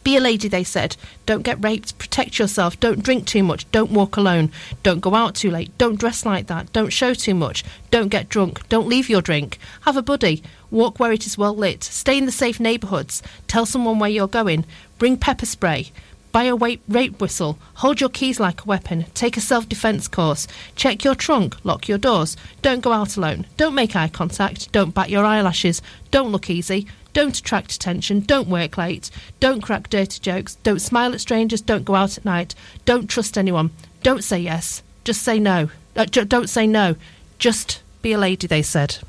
[0.08, 0.96] Be a lady, they said.
[1.26, 1.98] Don't get raped.
[1.98, 2.80] Protect yourself.
[2.80, 3.70] Don't drink too much.
[3.74, 4.54] Don't walk alone.
[4.82, 5.78] Don't go out too late.
[5.78, 6.72] Don't dress like that.
[6.72, 7.66] Don't show too much.
[7.92, 8.66] Don't get drunk.
[8.70, 9.60] Don't leave your drink.
[9.82, 10.42] Have a buddy.
[10.72, 11.84] Walk where it is well lit.
[11.84, 13.22] Stay in the safe neighbourhoods.
[13.50, 14.64] Tell someone where you're going.
[14.98, 15.92] Bring pepper spray.
[16.32, 17.60] Buy a rape whistle.
[17.74, 19.08] Hold your keys like a weapon.
[19.14, 20.48] Take a self defence course.
[20.78, 21.58] Check your trunk.
[21.66, 22.38] Lock your doors.
[22.62, 23.46] Don't go out alone.
[23.58, 24.72] Don't make eye contact.
[24.72, 25.82] Don't bat your eyelashes.
[26.12, 26.88] Don't look easy.
[27.18, 28.20] Don't attract attention.
[28.20, 29.10] Don't work late.
[29.40, 30.54] Don't crack dirty jokes.
[30.62, 31.62] Don't smile at strangers.
[31.62, 32.54] Don't go out at night.
[32.86, 33.72] Don't trust anyone.
[34.04, 34.84] Don't say yes.
[35.04, 35.72] Just say no.
[35.96, 36.96] Uh, ju- don't say no.
[37.40, 39.00] Just be a lady, they said.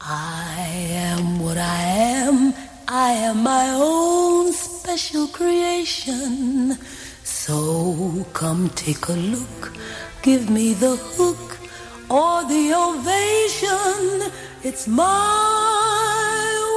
[0.00, 2.54] I am what I am.
[2.86, 6.74] I am my own special creation.
[7.24, 9.72] So come take a look.
[10.22, 11.58] Give me the hook
[12.08, 14.30] or the ovation.
[14.62, 15.06] It's my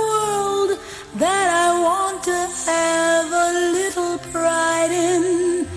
[0.07, 0.79] world
[1.15, 5.67] that I want to have a little pride in.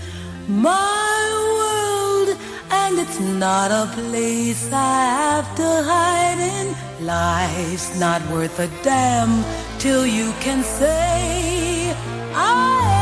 [0.46, 1.18] My
[1.58, 2.38] world,
[2.70, 6.76] and it's not a place I have to hide in.
[7.04, 9.44] Life's not worth a damn
[9.80, 11.92] till you can say,
[12.36, 12.95] I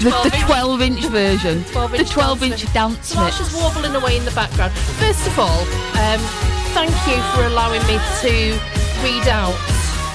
[0.00, 1.64] the the The, 12 the inch 12 inch version.
[1.72, 3.38] 12 the 12 inch dance mix.
[3.38, 4.72] just warbling away in the background.
[5.02, 5.60] First of all,
[5.98, 6.20] um,
[6.74, 8.32] thank you for allowing me to
[9.02, 9.54] read out,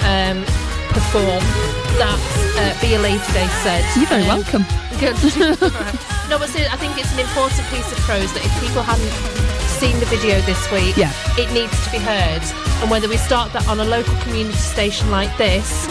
[0.07, 0.43] um,
[0.93, 1.43] perform
[1.99, 2.19] that
[2.57, 3.83] uh, Be a Lady They said.
[3.95, 4.63] You're very Um, welcome.
[4.99, 5.15] Good.
[6.29, 9.11] no, but I think it's an important piece of prose that if people hadn't
[9.79, 11.11] seen the video this week, Yeah.
[11.37, 12.41] it needs to be heard.
[12.81, 15.87] And whether we start that on a local community station like this,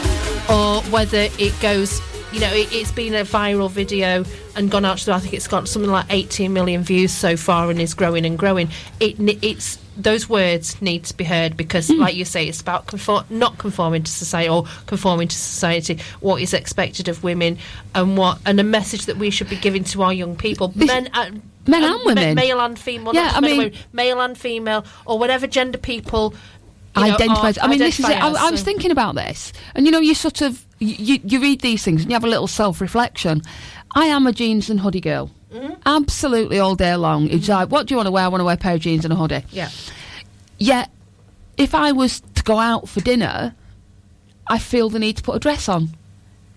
[0.49, 2.01] or whether it goes,
[2.33, 4.25] you know, it, it's been a viral video
[4.57, 7.71] and gone out to, I think it's got something like 18 million views so far
[7.71, 8.71] and is growing and growing.
[9.01, 13.27] It it's those words need to be heard because, like you say, it's about conform-
[13.29, 15.99] not conforming to society or conforming to society.
[16.21, 17.59] What is expected of women,
[17.95, 21.11] and what and a message that we should be giving to our young people, men,
[21.13, 21.31] uh,
[21.67, 22.35] Men uh, and women.
[22.35, 23.15] male and female.
[23.15, 26.35] Yeah, I mean- women, male and female, or whatever gender people.
[26.97, 27.59] You know, identifies.
[27.59, 28.17] I mean, this is it.
[28.23, 31.61] I, I was thinking about this, and you know, you sort of you, you read
[31.61, 33.43] these things and you have a little self reflection.
[33.95, 35.75] I am a jeans and hoodie girl, Mm-hmm.
[35.85, 37.29] absolutely all day long.
[37.29, 38.25] It's like, what do you want to wear?
[38.25, 39.45] I want to wear a pair of jeans and a hoodie.
[39.51, 39.69] Yeah.
[40.59, 40.91] Yet,
[41.59, 43.55] if I was to go out for dinner,
[44.47, 45.91] I feel the need to put a dress on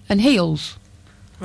[0.08, 0.78] and heels.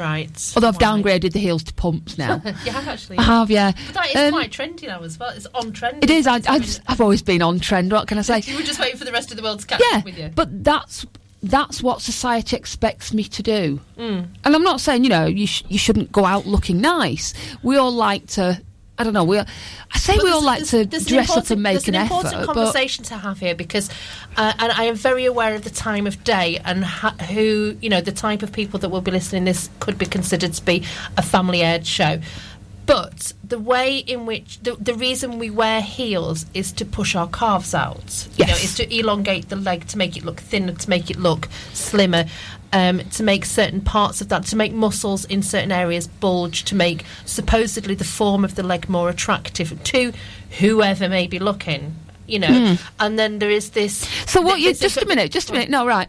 [0.01, 0.53] Right.
[0.57, 2.41] Although I've downgraded the heels to pumps now.
[2.65, 3.19] you have actually.
[3.19, 3.73] I have, yeah.
[3.87, 5.31] But that is Um, quite trendy now as well.
[5.31, 6.03] It's on trend.
[6.03, 6.27] It is.
[6.27, 7.93] I, I've, I've always been on trend.
[7.93, 8.41] What can I say?
[8.51, 10.19] You were just waiting for the rest of the world to catch yeah, up with
[10.19, 10.31] you.
[10.35, 11.05] but that's
[11.43, 13.81] that's what society expects me to do.
[13.99, 14.29] Mm.
[14.45, 17.35] And I'm not saying you know you sh- you shouldn't go out looking nice.
[17.63, 18.61] We all like to.
[19.01, 19.25] I don't know.
[19.25, 19.47] We, all-
[19.93, 21.89] I say But we all like to there's an dress up important- and make there's
[21.89, 22.15] an, an effort.
[22.27, 23.89] important but conversation to have here because,
[24.37, 27.89] uh, and I am very aware of the time of day and ha- who you
[27.89, 29.45] know the type of people that will be listening.
[29.45, 30.85] This could be considered to be
[31.17, 32.21] a family aired show.
[32.87, 37.29] But the way in which the, the reason we wear heels is to push our
[37.29, 38.27] calves out.
[38.37, 41.17] You know, is to elongate the leg to make it look thinner, to make it
[41.17, 42.25] look slimmer,
[42.73, 46.75] um, to make certain parts of that, to make muscles in certain areas bulge, to
[46.75, 50.13] make supposedly the form of the leg more attractive to
[50.59, 51.95] whoever may be looking.
[52.27, 52.81] You know, Mm.
[53.01, 54.09] and then there is this.
[54.27, 55.69] So what you just a minute, just a minute.
[55.69, 56.09] No, right.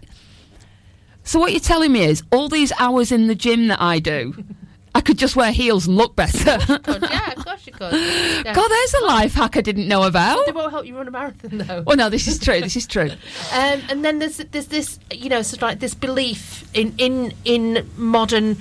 [1.24, 4.44] So what you're telling me is all these hours in the gym that I do,
[5.02, 6.60] I could just wear heels and look better.
[6.78, 7.92] Could, yeah, of course you could.
[7.92, 8.54] Yeah.
[8.54, 10.46] God, there's a life hack I didn't know about.
[10.46, 11.82] They won't help you run a marathon though.
[11.88, 12.62] Well, no, this is true.
[12.62, 13.10] This is true.
[13.52, 17.34] Um, and then there's there's this you know sort of like this belief in in
[17.46, 18.58] in modern.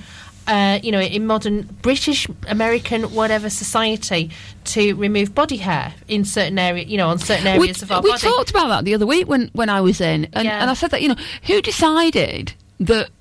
[0.47, 4.31] Uh, you know, in modern British, American, whatever society,
[4.63, 8.01] to remove body hair in certain area, you know, on certain areas we, of our
[8.01, 8.25] we body.
[8.27, 10.59] We talked about that the other week when, when I was in, and, Yeah.
[10.59, 13.11] and I said that you know who decided that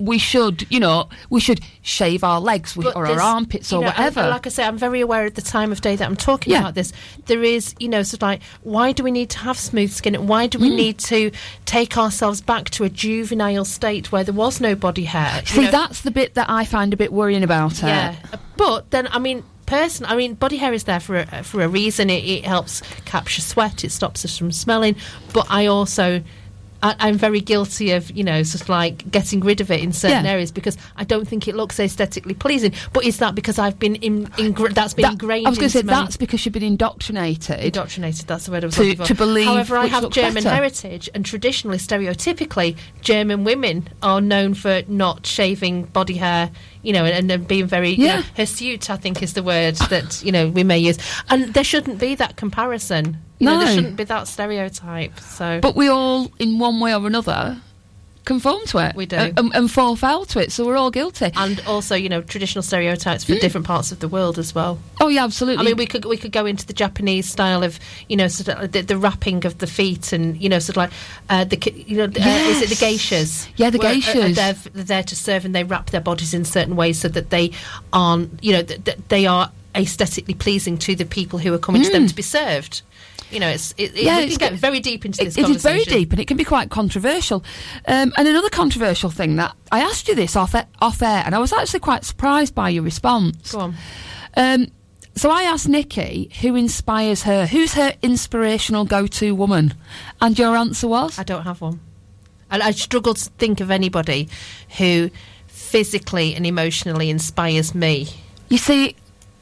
[0.00, 3.86] we should you know we should shave our legs we- or our armpits or know,
[3.88, 4.20] whatever.
[4.20, 6.52] and like I say, I'm very aware of the time of day that I'm talking
[6.52, 6.60] Yeah.
[6.60, 6.92] about this.
[7.26, 10.14] There is, you know, sort of like, why do we need to have smooth skin?
[10.26, 10.76] Why do we Mm.
[10.76, 11.30] need to
[11.64, 15.42] take ourselves back to a juvenile state where there was no body hair?
[15.46, 15.70] See, know?
[15.70, 17.84] that's the bit that I find a bit worrying about it.
[17.86, 18.16] Yeah,
[18.56, 21.68] but then I mean, person, I mean, body hair is there for a, for a
[21.68, 22.10] reason.
[22.10, 23.84] It, it helps capture sweat.
[23.84, 24.96] It stops us from smelling.
[25.32, 26.22] But I also.
[26.82, 29.92] I, I'm very guilty of, you know, sort of like getting rid of it in
[29.92, 30.30] certain Yeah.
[30.32, 32.72] areas because I don't think it looks aesthetically pleasing.
[32.92, 35.46] But is that because I've been in, ingra- that's been That- ingrained?
[35.46, 37.60] I was going to say that's because you've been indoctrinated.
[37.60, 39.04] Indoctrinated, that's the word I was To- looking for.
[39.06, 40.50] to believe However, I have German better.
[40.50, 46.50] heritage, and traditionally, stereotypically, German women are known for not shaving body hair,
[46.82, 50.22] you know, and, and being very, you know, hirsute, I think is the word that,
[50.24, 50.98] you know, we may use.
[51.28, 53.18] And there shouldn't be that comparison.
[53.38, 55.18] You know, there shouldn't be that stereotype.
[55.20, 57.56] So, But we all, in one way or another,
[58.24, 58.94] conform to it.
[58.94, 59.16] We do.
[59.16, 60.52] and, and, and fall foul to it.
[60.52, 61.30] So we're all guilty.
[61.36, 64.78] and also, you know, traditional stereotypes for different parts of the world as well.
[65.00, 65.62] Oh yeah, absolutely.
[65.64, 68.48] I mean, we could we could go into the Japanese style of you know sort
[68.56, 70.90] of the, the wrapping of the feet and you know sort of like
[71.30, 71.56] uh, the
[71.86, 72.08] you know uh,
[72.50, 73.48] is it the geishas?
[73.56, 74.34] Yeah, the Where, uh, uh, geishas.
[74.34, 77.30] they're, they're there to serve and they wrap their bodies in certain ways so that
[77.30, 77.52] they
[77.92, 81.82] aren't you know th- th- they are aesthetically pleasing to the people who are coming
[81.82, 82.08] to them Mm.
[82.08, 82.82] to be served.
[83.30, 85.38] You know, it's it, it, Yeah, we it's can get very deep into It- this.
[85.38, 87.44] it is very deep and it can be quite controversial.
[87.86, 91.38] Um, and another controversial thing that I asked you this off, off air, and I
[91.38, 93.52] was actually quite surprised by your response.
[93.52, 93.74] Go on.
[94.36, 94.66] Um,
[95.16, 99.74] so I asked Nickie who inspires her, who's her inspirational go to woman?
[100.20, 101.18] And your answer was?
[101.18, 101.80] I don't have one.
[102.50, 104.28] And I struggle to think of anybody
[104.78, 105.10] who
[105.46, 108.08] physically and emotionally inspires me.
[108.48, 108.96] You see,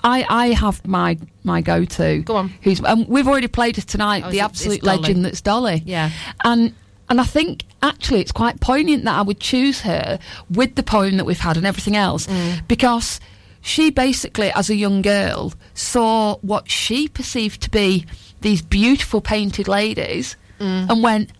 [0.04, 2.18] I, I have my my go to.
[2.22, 2.48] Go on.
[2.62, 4.24] Who's um, we've already played it tonight.
[4.26, 5.82] Oh, the absolute legend that's Dolly.
[5.84, 6.10] Yeah.
[6.44, 6.74] And
[7.08, 10.18] and I think actually it's quite poignant that I would choose her
[10.50, 12.66] with the poem that we've had and everything else Mm.
[12.68, 13.18] because
[13.60, 18.04] she basically, as a young girl, saw what she perceived to be
[18.40, 20.90] these beautiful painted ladies Mm.
[20.90, 21.30] and went,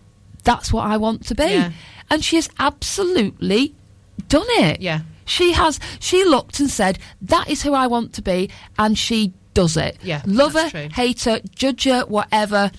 [0.43, 1.71] "That's what I want to be." Yeah.
[2.11, 3.73] and she has absolutely
[4.27, 4.81] done it.
[4.81, 5.01] Yeah.
[5.29, 5.79] She has.
[5.99, 9.97] She looked and said, "That is who I want to be," and she does it.
[10.01, 10.89] Yeah, Love her, true.
[10.91, 12.71] hate her, judge her, whatever.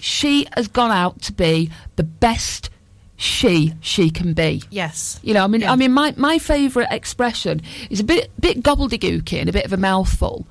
[0.00, 2.70] She has gone out to be the best
[3.16, 4.62] she she can be.
[4.70, 5.20] Yes.
[5.22, 9.38] You know, I mean, I mean, my, my favourite expression is a bit bit gobbledygooky
[9.40, 10.46] and a bit of a mouthful,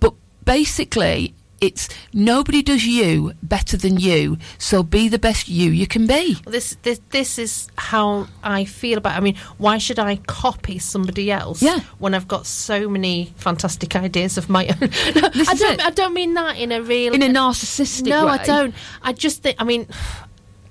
[0.00, 0.14] but
[0.44, 6.06] basically, it's nobody does you better than you, so be the best you you can
[6.06, 6.36] be.
[6.44, 9.16] Well, this this this is how I feel about.
[9.16, 11.62] I mean, why should I copy somebody else?
[11.62, 11.80] Yeah.
[11.98, 14.76] When I've got so many fantastic ideas of my own.
[14.82, 15.74] I don't.
[15.74, 15.80] it.
[15.84, 18.74] I don't mean that in a real In a narcissistic No, I don't.
[19.02, 19.56] I just think.
[19.58, 19.86] I mean.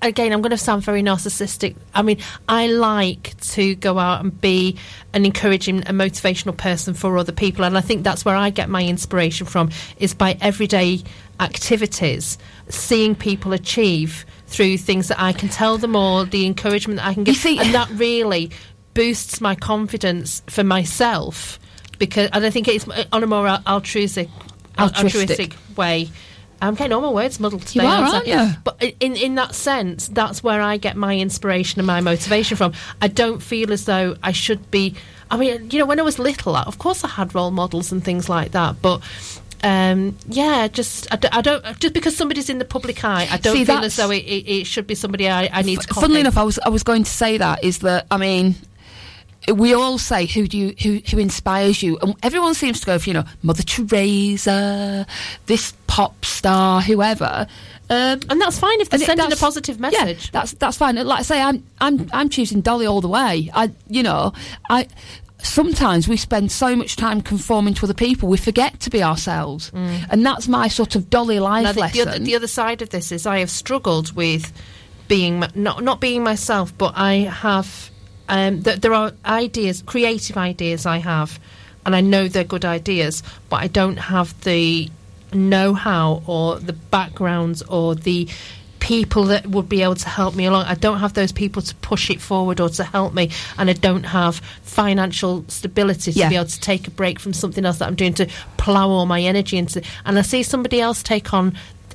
[0.00, 1.74] Again, I'm going to sound very narcissistic.
[1.92, 2.18] I mean,
[2.48, 4.78] I like to go out and be
[5.12, 8.68] an encouraging and motivational person for other people, and I think that's where I get
[8.68, 9.70] my inspiration from.
[9.98, 11.02] Is by everyday
[11.40, 12.38] activities,
[12.68, 17.14] seeing people achieve through things that I can tell them or the encouragement that I
[17.14, 18.50] can give, and that really
[18.94, 21.58] boosts my confidence for myself.
[21.98, 24.28] Because and I think it's on a more altruistic,
[24.78, 25.20] Altruistic.
[25.20, 26.08] altruistic way.
[26.60, 27.86] I'm getting all my words muddled today.
[27.86, 28.50] are, aren't you?
[28.64, 32.72] But in in that sense, that's where I get my inspiration and my motivation from.
[33.00, 34.94] I don't feel as though I should be.
[35.30, 38.02] I mean, you know, when I was little, of course I had role models and
[38.02, 39.02] things like that, but.
[39.64, 43.38] Um, yeah, just I, d- I don't just because somebody's in the public eye, I
[43.38, 45.88] don't See, feel as though it, it, it should be somebody I, I need to.
[45.88, 46.00] Copy.
[46.00, 48.54] Funnily enough, I was I was going to say that is that I mean.
[49.54, 52.98] We all say who do you who who inspires you, and everyone seems to go
[52.98, 55.06] for you know Mother Teresa,
[55.46, 57.46] this pop star, whoever,
[57.90, 60.26] um, and that's fine if they're sending a positive message.
[60.26, 60.96] Yeah, that's that's fine.
[60.96, 63.50] Like I say, I'm I'm I'm choosing Dolly all the way.
[63.54, 64.32] I you know
[64.68, 64.88] I
[65.40, 69.70] sometimes we spend so much time conforming to other people we forget to be ourselves,
[69.74, 72.08] and that's my sort of Dolly life Now, the, the, lesson.
[72.08, 74.52] other, the other side of this is I have struggled with
[75.06, 77.90] being not not being myself, but I have
[78.28, 81.38] um, th- there are ideas, creative ideas I have,
[81.86, 84.90] and I know they're good ideas, but I don't have the
[85.32, 88.28] know-how or the backgrounds or the
[88.80, 90.64] people that would be able to help me along.
[90.64, 93.72] I don't have those people to push it forward or to help me, and I
[93.72, 96.28] don't have financial stability to Yeah.
[96.28, 99.06] be able to take a break from something else that I'm doing to plough all
[99.06, 99.82] my energy into.
[100.06, 101.54] And I see somebody else take on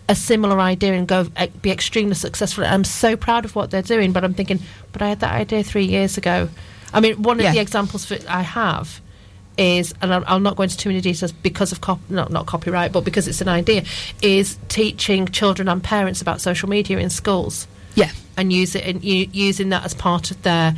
[0.10, 2.66] a similar idea and go eh, be extremely successful.
[2.66, 4.60] I'm so proud of what they're doing, but I'm thinking,
[4.92, 6.50] but I had that idea three years ago.
[6.94, 7.54] I mean, one of Yeah.
[7.54, 9.02] the examples for, I have
[9.58, 12.46] is, and I'll, I'll not go into too many details because of cop, not not
[12.48, 13.84] copyright, but because it's an idea,
[14.22, 17.68] is teaching children and parents about social media in schools.
[17.96, 20.76] Yeah, and use it and u- using that as part of their.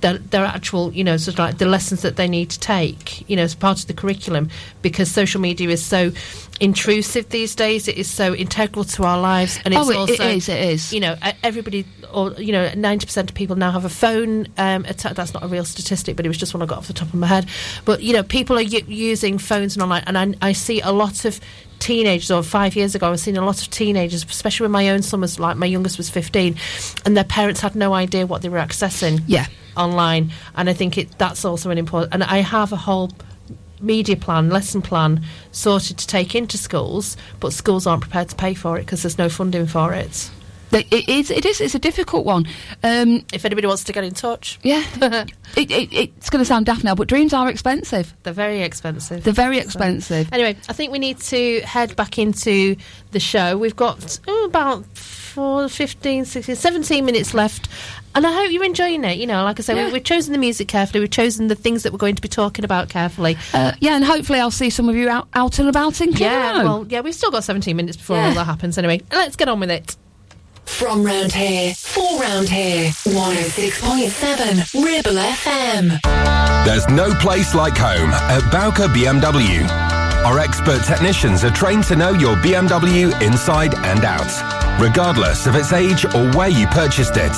[0.00, 3.28] Their, their actual, you know, sort of like the lessons that they need to take,
[3.28, 4.48] you know, as part of the curriculum,
[4.82, 6.12] because social media is so
[6.60, 7.88] intrusive these days.
[7.88, 10.58] It is so integral to our lives, and it's Oh, it- also it is, it
[10.58, 10.92] is.
[10.92, 14.46] You know, everybody, or you know, ninety percent of people now have a phone.
[14.58, 16.86] Um, atta- that's not a real statistic, but it was just one I got off
[16.86, 17.46] the top of my head.
[17.84, 20.92] But you know, people are u- using phones and online, and I, I see a
[20.92, 21.40] lot of
[21.78, 22.30] teenagers.
[22.30, 25.02] Or five years ago, I was seeing a lot of teenagers, especially when my own
[25.02, 26.56] son was like my youngest was fifteen,
[27.04, 29.22] and their parents had no idea what they were accessing.
[29.26, 29.46] Yeah.
[29.76, 32.14] online, and I think it that's also an important.
[32.14, 33.10] And I have a whole
[33.80, 35.22] media plan, lesson plan
[35.52, 39.18] sorted to take into schools, but schools aren't prepared to pay for it because there's
[39.18, 40.30] no funding for it.
[40.72, 41.30] It, it is.
[41.30, 41.60] It is.
[41.60, 42.46] It's a difficult one.
[42.82, 44.82] Um, if anybody wants to get in touch, yeah,
[45.56, 48.14] it, it, it's going to sound daft now, but dreams are expensive.
[48.24, 49.22] They're very expensive.
[49.24, 50.32] They're very So- expensive.
[50.32, 52.76] Anyway, I think we need to head back into
[53.12, 53.56] the show.
[53.56, 57.68] We've got oh, about four, 15, 16, 17 minutes left.
[58.14, 59.18] And I hope you're enjoying it.
[59.18, 61.00] You know, like I say, we, we've chosen the music carefully.
[61.00, 63.36] We've chosen the things that we're going to be talking about carefully.
[63.52, 66.52] Uh, yeah, and hopefully I'll see some of you out, out and about in yeah,
[66.52, 66.64] Clitheroe.
[66.64, 68.28] well, yeah, we've still got 17 minutes before Yeah.
[68.28, 68.78] all that happens.
[68.78, 69.96] Anyway, let's get on with it.
[70.66, 76.64] From round here, for round here, 106.7 Ribble FM.
[76.66, 79.66] There's no place like home at Bowker BMW.
[80.26, 85.72] Our expert technicians are trained to know your BMW inside and out, regardless of its
[85.72, 87.32] age or where you purchased it.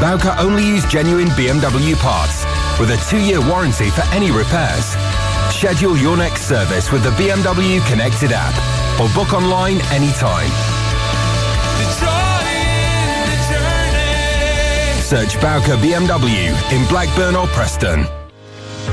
[0.00, 2.44] Bowker only use genuine BMW parts
[2.78, 4.94] with a two-year warranty for any repairs.
[5.52, 8.54] Schedule your next service with the BMW Connected app
[9.00, 10.79] or book online anytime.
[15.10, 18.06] Search Bowker BMW in Blackburn or Preston.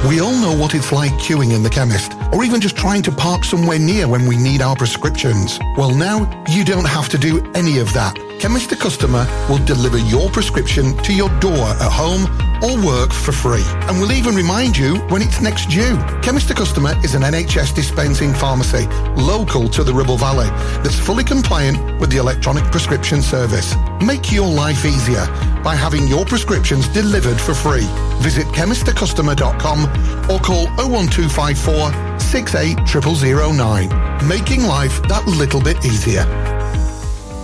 [0.10, 3.12] We all know what it's like queuing in the chemist, or even just trying to
[3.12, 5.60] park somewhere near when we need our prescriptions.
[5.78, 8.18] Well, now you don't have to do any of that.
[8.40, 12.28] Chemist to Customer will deliver your prescription to your door at home
[12.64, 13.64] or work for free.
[13.88, 15.98] And we'll even remind you when it's next due.
[16.22, 18.86] Chemist to Customer is an NHS dispensing pharmacy
[19.16, 20.50] local to the Ribble Valley
[20.84, 23.74] that's fully compliant with the electronic prescription service.
[24.02, 25.26] Make your life easier
[25.64, 27.88] by having your prescriptions delivered for free.
[28.22, 29.86] Visit chemisttocustomer.com
[30.30, 34.28] or call 01254 680009.
[34.28, 36.57] Making life that little bit easier.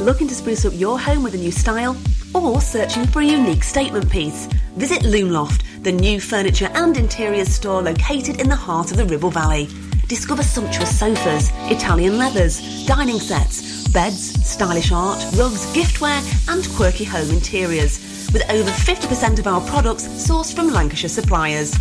[0.03, 1.95] Looking to spruce up your home with a new style?
[2.35, 4.47] Or searching for a unique statement piece?
[4.75, 9.29] Visit Loomloft, the new furniture and interiors store located in the heart of the Ribble
[9.29, 9.69] Valley.
[10.09, 17.29] Discover sumptuous sofas, Italian leathers, dining sets, beds, stylish art, rugs, giftware, and quirky home
[17.29, 18.29] interiors.
[18.33, 21.73] With over 50% of our products sourced from Lancashire suppliers.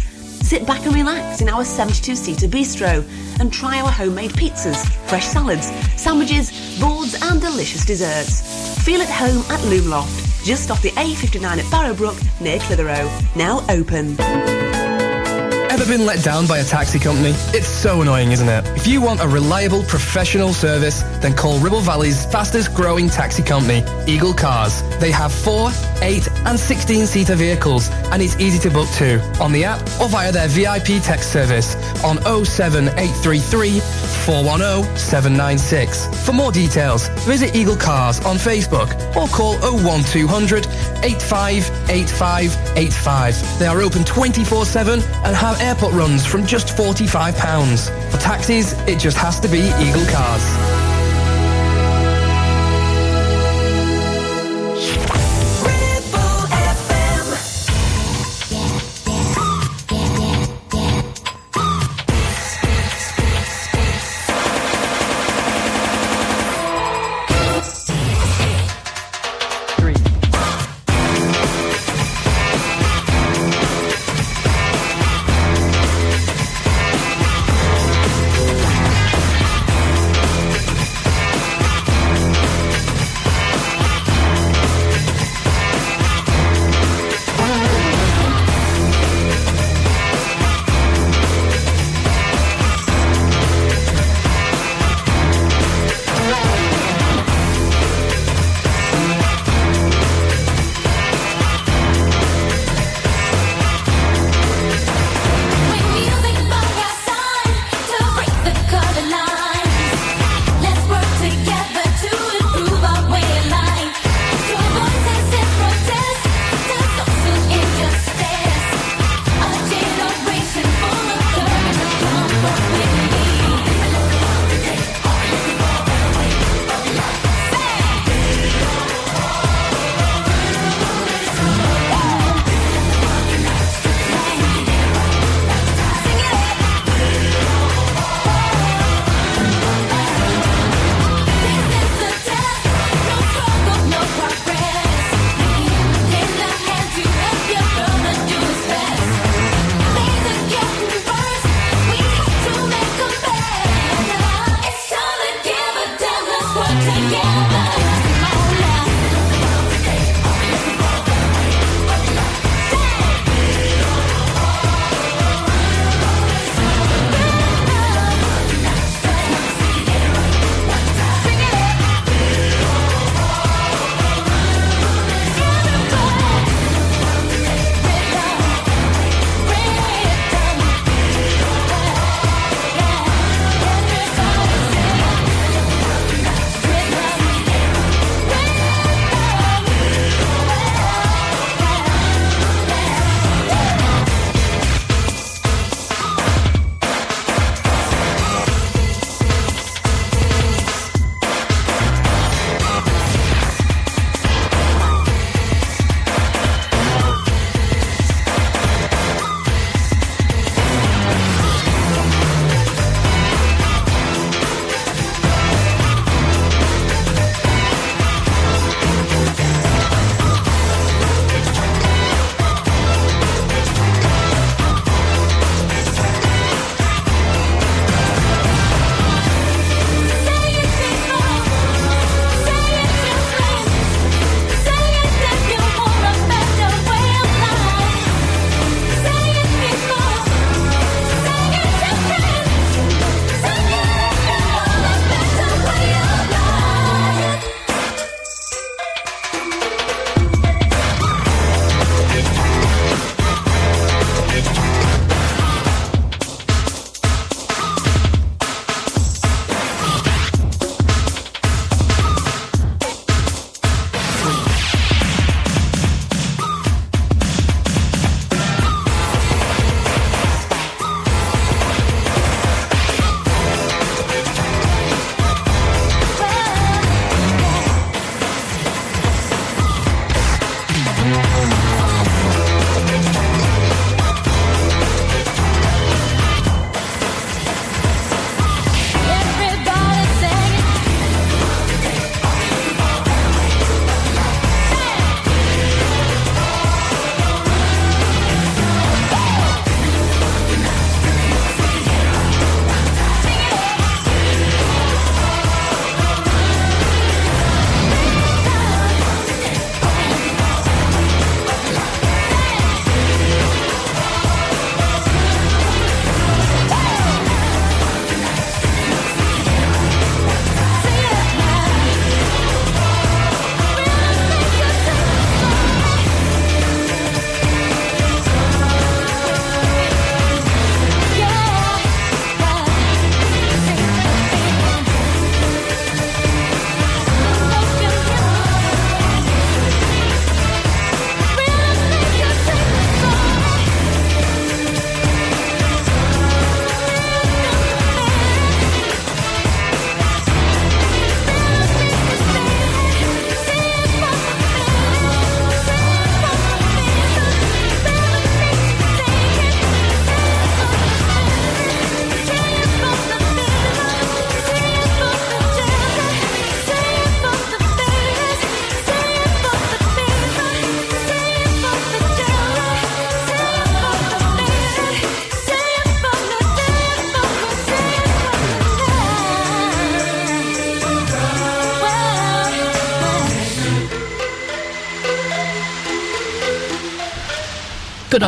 [0.52, 3.02] Sit back and relax in our 72 seater bistro
[3.40, 8.84] and try our homemade pizzas, fresh salads, sandwiches, boards, and delicious desserts.
[8.84, 13.10] Feel at home at Loomloft, just off the A59 at Barrowbrook near Clitheroe.
[13.34, 14.61] Now open.
[15.72, 17.30] Ever been let down by a taxi company?
[17.56, 18.66] It's so annoying, isn't it?
[18.76, 23.82] If you want a reliable, professional service, then call Ribble Valley's fastest growing taxi company,
[24.06, 24.82] Eagle Cars.
[24.98, 25.70] They have 4,
[26.02, 30.10] 8 and 16 seater vehicles and it's easy to book too on the app or
[30.10, 36.06] via their VIP text service on 07833 410 796.
[36.26, 40.66] For more details, visit Eagle Cars on Facebook or call 01200
[41.02, 43.58] 858585.
[43.58, 48.10] They are open 24-7 and have airport runs from just £45.
[48.10, 50.81] For taxis, it just has to be Eagle Cars.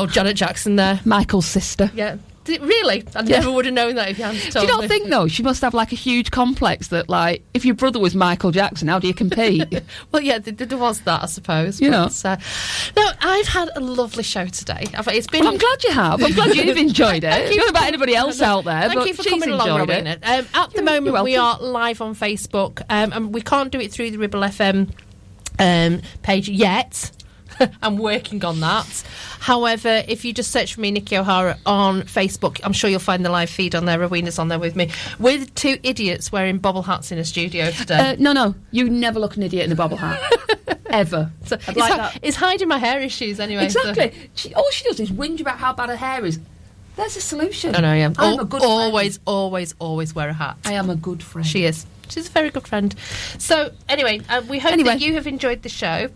[0.05, 1.01] Old Janet Jackson there.
[1.05, 1.91] Michael's sister.
[1.95, 2.17] Yeah.
[2.45, 3.03] Did, really?
[3.17, 3.39] I Yeah.
[3.39, 4.89] never would have known that if you hadn't Do told you not me.
[4.89, 8.15] think though she must have like a huge complex that like if your brother was
[8.15, 9.65] Michael Jackson, how do you compete?
[10.13, 11.81] Well, yeah, there, there was that, I suppose.
[11.81, 12.37] You but, uh,
[12.97, 14.85] no, I've had a lovely show today.
[14.95, 15.45] I've, it's been.
[15.45, 16.23] Well, I'm glad you have.
[16.23, 17.31] I'm glad you've enjoyed it.
[17.31, 20.19] Thank you not about anybody else out there, Thank but you for coming along, it.
[20.23, 23.91] Um, at the moment, we are live on Facebook, um, and we can't do it
[23.91, 24.91] through the Ribble FM
[25.59, 27.11] um, page yet.
[27.83, 29.03] I'm working on that.
[29.41, 33.25] However, if you just search for me, Nickie O'Hara, on Facebook, I'm sure you'll find
[33.25, 33.99] the live feed on there.
[33.99, 38.13] Rowena's on there with me, with two idiots wearing bobble hats in a studio today.
[38.13, 40.21] Uh, no, no, you never look an idiot in a bobble hat
[40.87, 41.31] ever.
[41.47, 43.69] So it's, like hi- it's hiding my hair issues anyway.
[43.69, 44.31] so- Exactly.
[44.35, 46.39] She, all she does is whinge about how bad her hair is.
[46.97, 47.75] There's a solution.
[47.75, 48.07] I know, yeah.
[48.07, 48.65] I'm Al- a good friend.
[48.73, 50.57] always, always, always wear a hat.
[50.65, 51.47] I am a good friend.
[51.47, 51.85] She is.
[52.09, 52.95] She's a very good friend.
[53.39, 54.91] So, anyway, uh, we hope Anyway.
[54.91, 56.09] that you have enjoyed the show.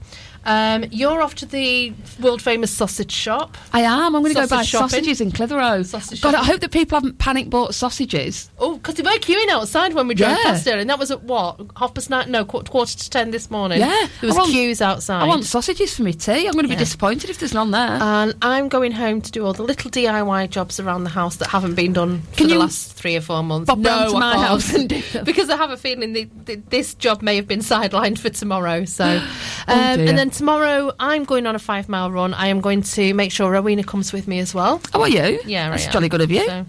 [0.45, 3.57] Um, you're off to the world famous sausage shop.
[3.72, 4.14] I am.
[4.14, 4.89] I'm going to go buy shopping.
[4.89, 5.82] sausages in Clitheroe.
[5.82, 8.51] Sausage God, I hope that people haven't panic bought sausages.
[8.59, 10.42] Oh, because they were queuing outside when we drove Yeah.
[10.44, 12.30] past there, and that was at what half past nine?
[12.30, 13.80] No, qu- quarter to ten this morning.
[13.80, 15.22] Yeah, there was want- queues outside.
[15.22, 16.46] I want sausages for me tea.
[16.46, 16.78] I'm going to be Yeah.
[16.78, 17.80] disappointed if there's none there.
[18.00, 21.48] and I'm going home to do all the little DIY jobs around the house that
[21.48, 23.68] haven't been done for Can the last three or four months.
[23.68, 25.24] pop no, to my house and do them?
[25.24, 28.84] because I have a feeling the, the, this job may have been sidelined for tomorrow.
[28.84, 29.22] So, um,
[29.68, 30.08] Oh, dear.
[30.08, 32.34] and then tomorrow I'm going on a five mile run.
[32.34, 34.80] I am going to make sure Rowena comes with me as well.
[34.94, 35.40] Oh, are you?
[35.46, 36.44] Yeah, That's jolly good of you.
[36.46, 36.64] So-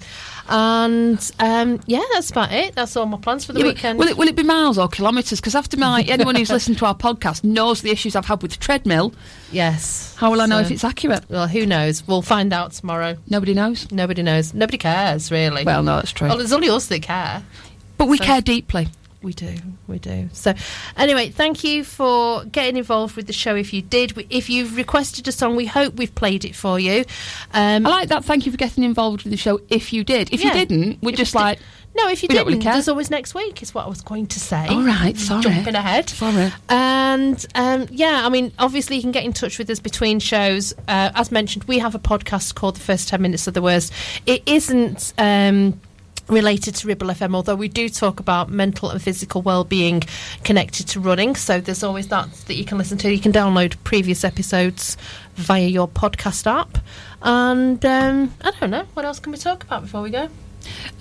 [0.49, 2.75] and um, yeah, that's about it.
[2.75, 3.99] That's all my plans for the Yeah, weekend.
[3.99, 5.39] Will it, will it be miles or kilometres?
[5.39, 8.51] Because after my anyone who's listened to our podcast knows the issues I've had with
[8.51, 9.13] the treadmill.
[9.51, 10.15] Yes.
[10.17, 11.23] How will I know if it's accurate?
[11.29, 12.05] Well, who knows?
[12.07, 13.17] We'll find out tomorrow.
[13.29, 13.91] Nobody knows.
[13.91, 14.53] Nobody knows.
[14.53, 15.63] Nobody cares, really.
[15.63, 16.27] Well, no, that's true.
[16.27, 17.43] Well, there's only us that care.
[17.97, 18.89] But we So- care deeply.
[19.21, 19.53] We do,
[19.87, 20.29] we do.
[20.31, 20.53] So,
[20.95, 23.53] anyway, thank you for getting involved with the show.
[23.53, 27.03] If you did, if you've requested a song, we hope we've played it for you.
[27.53, 28.23] Um, I like that.
[28.23, 29.59] Thank you for getting involved with the show.
[29.67, 30.47] If you did, if Yeah.
[30.47, 31.59] you didn't, we're If just did- like
[31.97, 33.61] no, if you we didn't, really there's always next week.
[33.63, 34.67] Is what I was going to say.
[34.67, 35.41] All right, sorry.
[35.41, 36.07] Jumping ahead.
[36.07, 36.53] Sorry.
[36.69, 40.71] And um, yeah, I mean, obviously, you can get in touch with us between shows.
[40.87, 43.91] Uh, as mentioned, we have a podcast called The First 10 Minutes of the Worst.
[44.25, 45.13] It isn't.
[45.17, 45.81] Um,
[46.29, 50.03] Related to Ribble FM, although we do talk about mental and physical well-being
[50.43, 53.11] connected to running, so there's always that that you can listen to.
[53.11, 54.95] You can download previous episodes
[55.35, 56.77] via your podcast app,
[57.21, 60.29] and um, I don't know what else can we talk about before we go.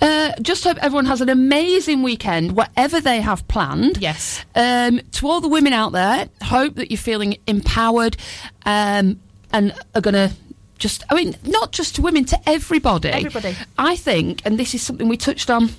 [0.01, 3.97] Uh, just hope everyone has an amazing weekend, whatever they have planned.
[3.97, 4.43] Yes.
[4.55, 8.17] Um, to all the women out there, hope that you're feeling empowered
[8.65, 9.19] um,
[9.51, 10.31] and are going to
[10.79, 13.09] just, I mean, not just to women, to everybody.
[13.09, 13.55] Everybody.
[13.77, 15.69] I think, and this is something we touched on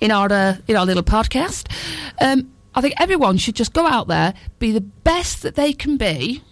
[0.00, 1.66] in our, uh, in our little podcast,
[2.20, 5.96] um, I think everyone should just go out there, be the best that they can
[5.96, 6.42] be,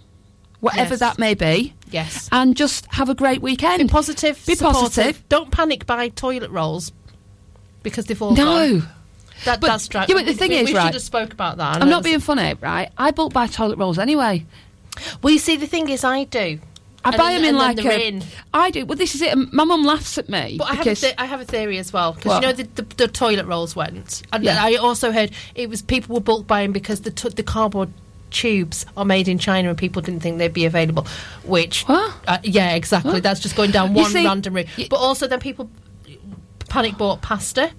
[0.60, 1.00] whatever Yes.
[1.00, 1.72] that may be.
[1.90, 2.28] Yes.
[2.30, 3.78] And just have a great weekend.
[3.80, 4.44] Be positive.
[4.46, 5.22] Be positive.
[5.28, 6.92] Don't panic buy toilet rolls
[7.82, 8.44] because they've all No.
[8.80, 8.88] gone.
[9.46, 11.32] That, But- that's dri- yeah, but the thing we, is, we right, should have spoke
[11.32, 11.80] about that.
[11.80, 12.90] I'm not being funny, right?
[12.98, 14.44] I bulk buy toilet rolls anyway.
[15.22, 16.58] Well, you see, the thing is, I do.
[17.04, 18.08] I buy them in like a.
[18.08, 18.22] in.
[18.52, 18.84] I do.
[18.84, 19.34] Well, this is it.
[19.52, 21.92] My mum laughs at me But I have, a th- I have a theory as
[21.92, 24.22] well because you know the, the, the toilet rolls went.
[24.32, 24.58] And Yeah.
[24.62, 27.90] I also heard it was people were bulk buying because the t- the cardboard
[28.30, 31.06] tubes are made in China and people didn't think they'd be available.
[31.44, 33.20] Which, uh, yeah, exactly.
[33.20, 34.68] That's just going down one see- random route.
[34.90, 35.70] But also then people
[36.68, 37.72] panic bought pasta.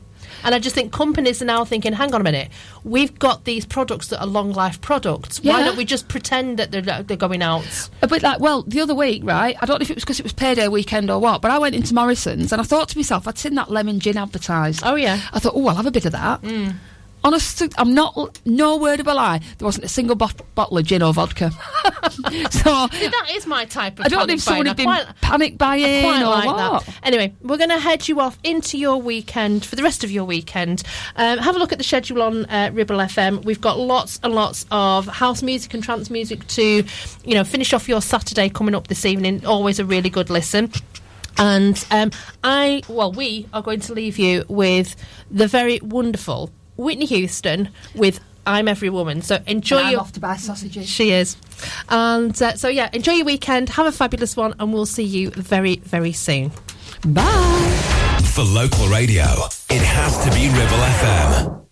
[0.43, 2.49] And I just think companies are now thinking, hang on a minute,
[2.83, 5.43] we've got these products that are long life products.
[5.43, 7.61] Why don't we just pretend that they're, they're going out?
[7.61, 9.55] Uh, a bit like well, the other week, right?
[9.61, 11.57] I don't know if it was because it was payday weekend or what, but I
[11.59, 14.81] went into Morrison's and I thought to myself, I'd seen that lemon gin advertised.
[14.83, 15.21] Oh yeah.
[15.33, 16.41] I thought, oh, I'll have a bit of that.
[16.41, 16.75] Mm.
[17.23, 18.39] Honest, I'm not.
[18.45, 19.39] No word of a lie.
[19.57, 21.51] There wasn't a single bot- bottle of gin or vodka.
[22.49, 25.05] so See, that is my type of I don't know if someone had been quite-
[25.21, 26.85] panic buying quite or like what.
[26.85, 26.95] that.
[27.03, 30.25] Anyway, we're going to head you off into your weekend for the rest of your
[30.25, 30.81] weekend.
[31.15, 33.43] Um, have a look at the schedule on uh, Ribble FM.
[33.43, 36.83] We've got lots and lots of house music and trance music to,
[37.23, 39.45] you know, finish off your Saturday coming up this evening.
[39.45, 40.71] Always a really good listen.
[41.37, 42.11] And um,
[42.43, 44.95] I, well, we are going to leave you with
[45.29, 50.01] the very wonderful Whitney Houston with "I'm Every Woman." So enjoy And I'm your.
[50.01, 50.87] off to buy sausages.
[50.89, 51.37] She is.
[51.89, 53.69] And uh, so, yeah, enjoy your weekend.
[53.69, 56.51] Have a fabulous one, and we'll see you very, very soon.
[57.05, 58.21] Bye.
[58.33, 59.23] For local radio,
[59.69, 61.70] it has to be Ribble FM.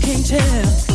[0.00, 0.89] can't tell.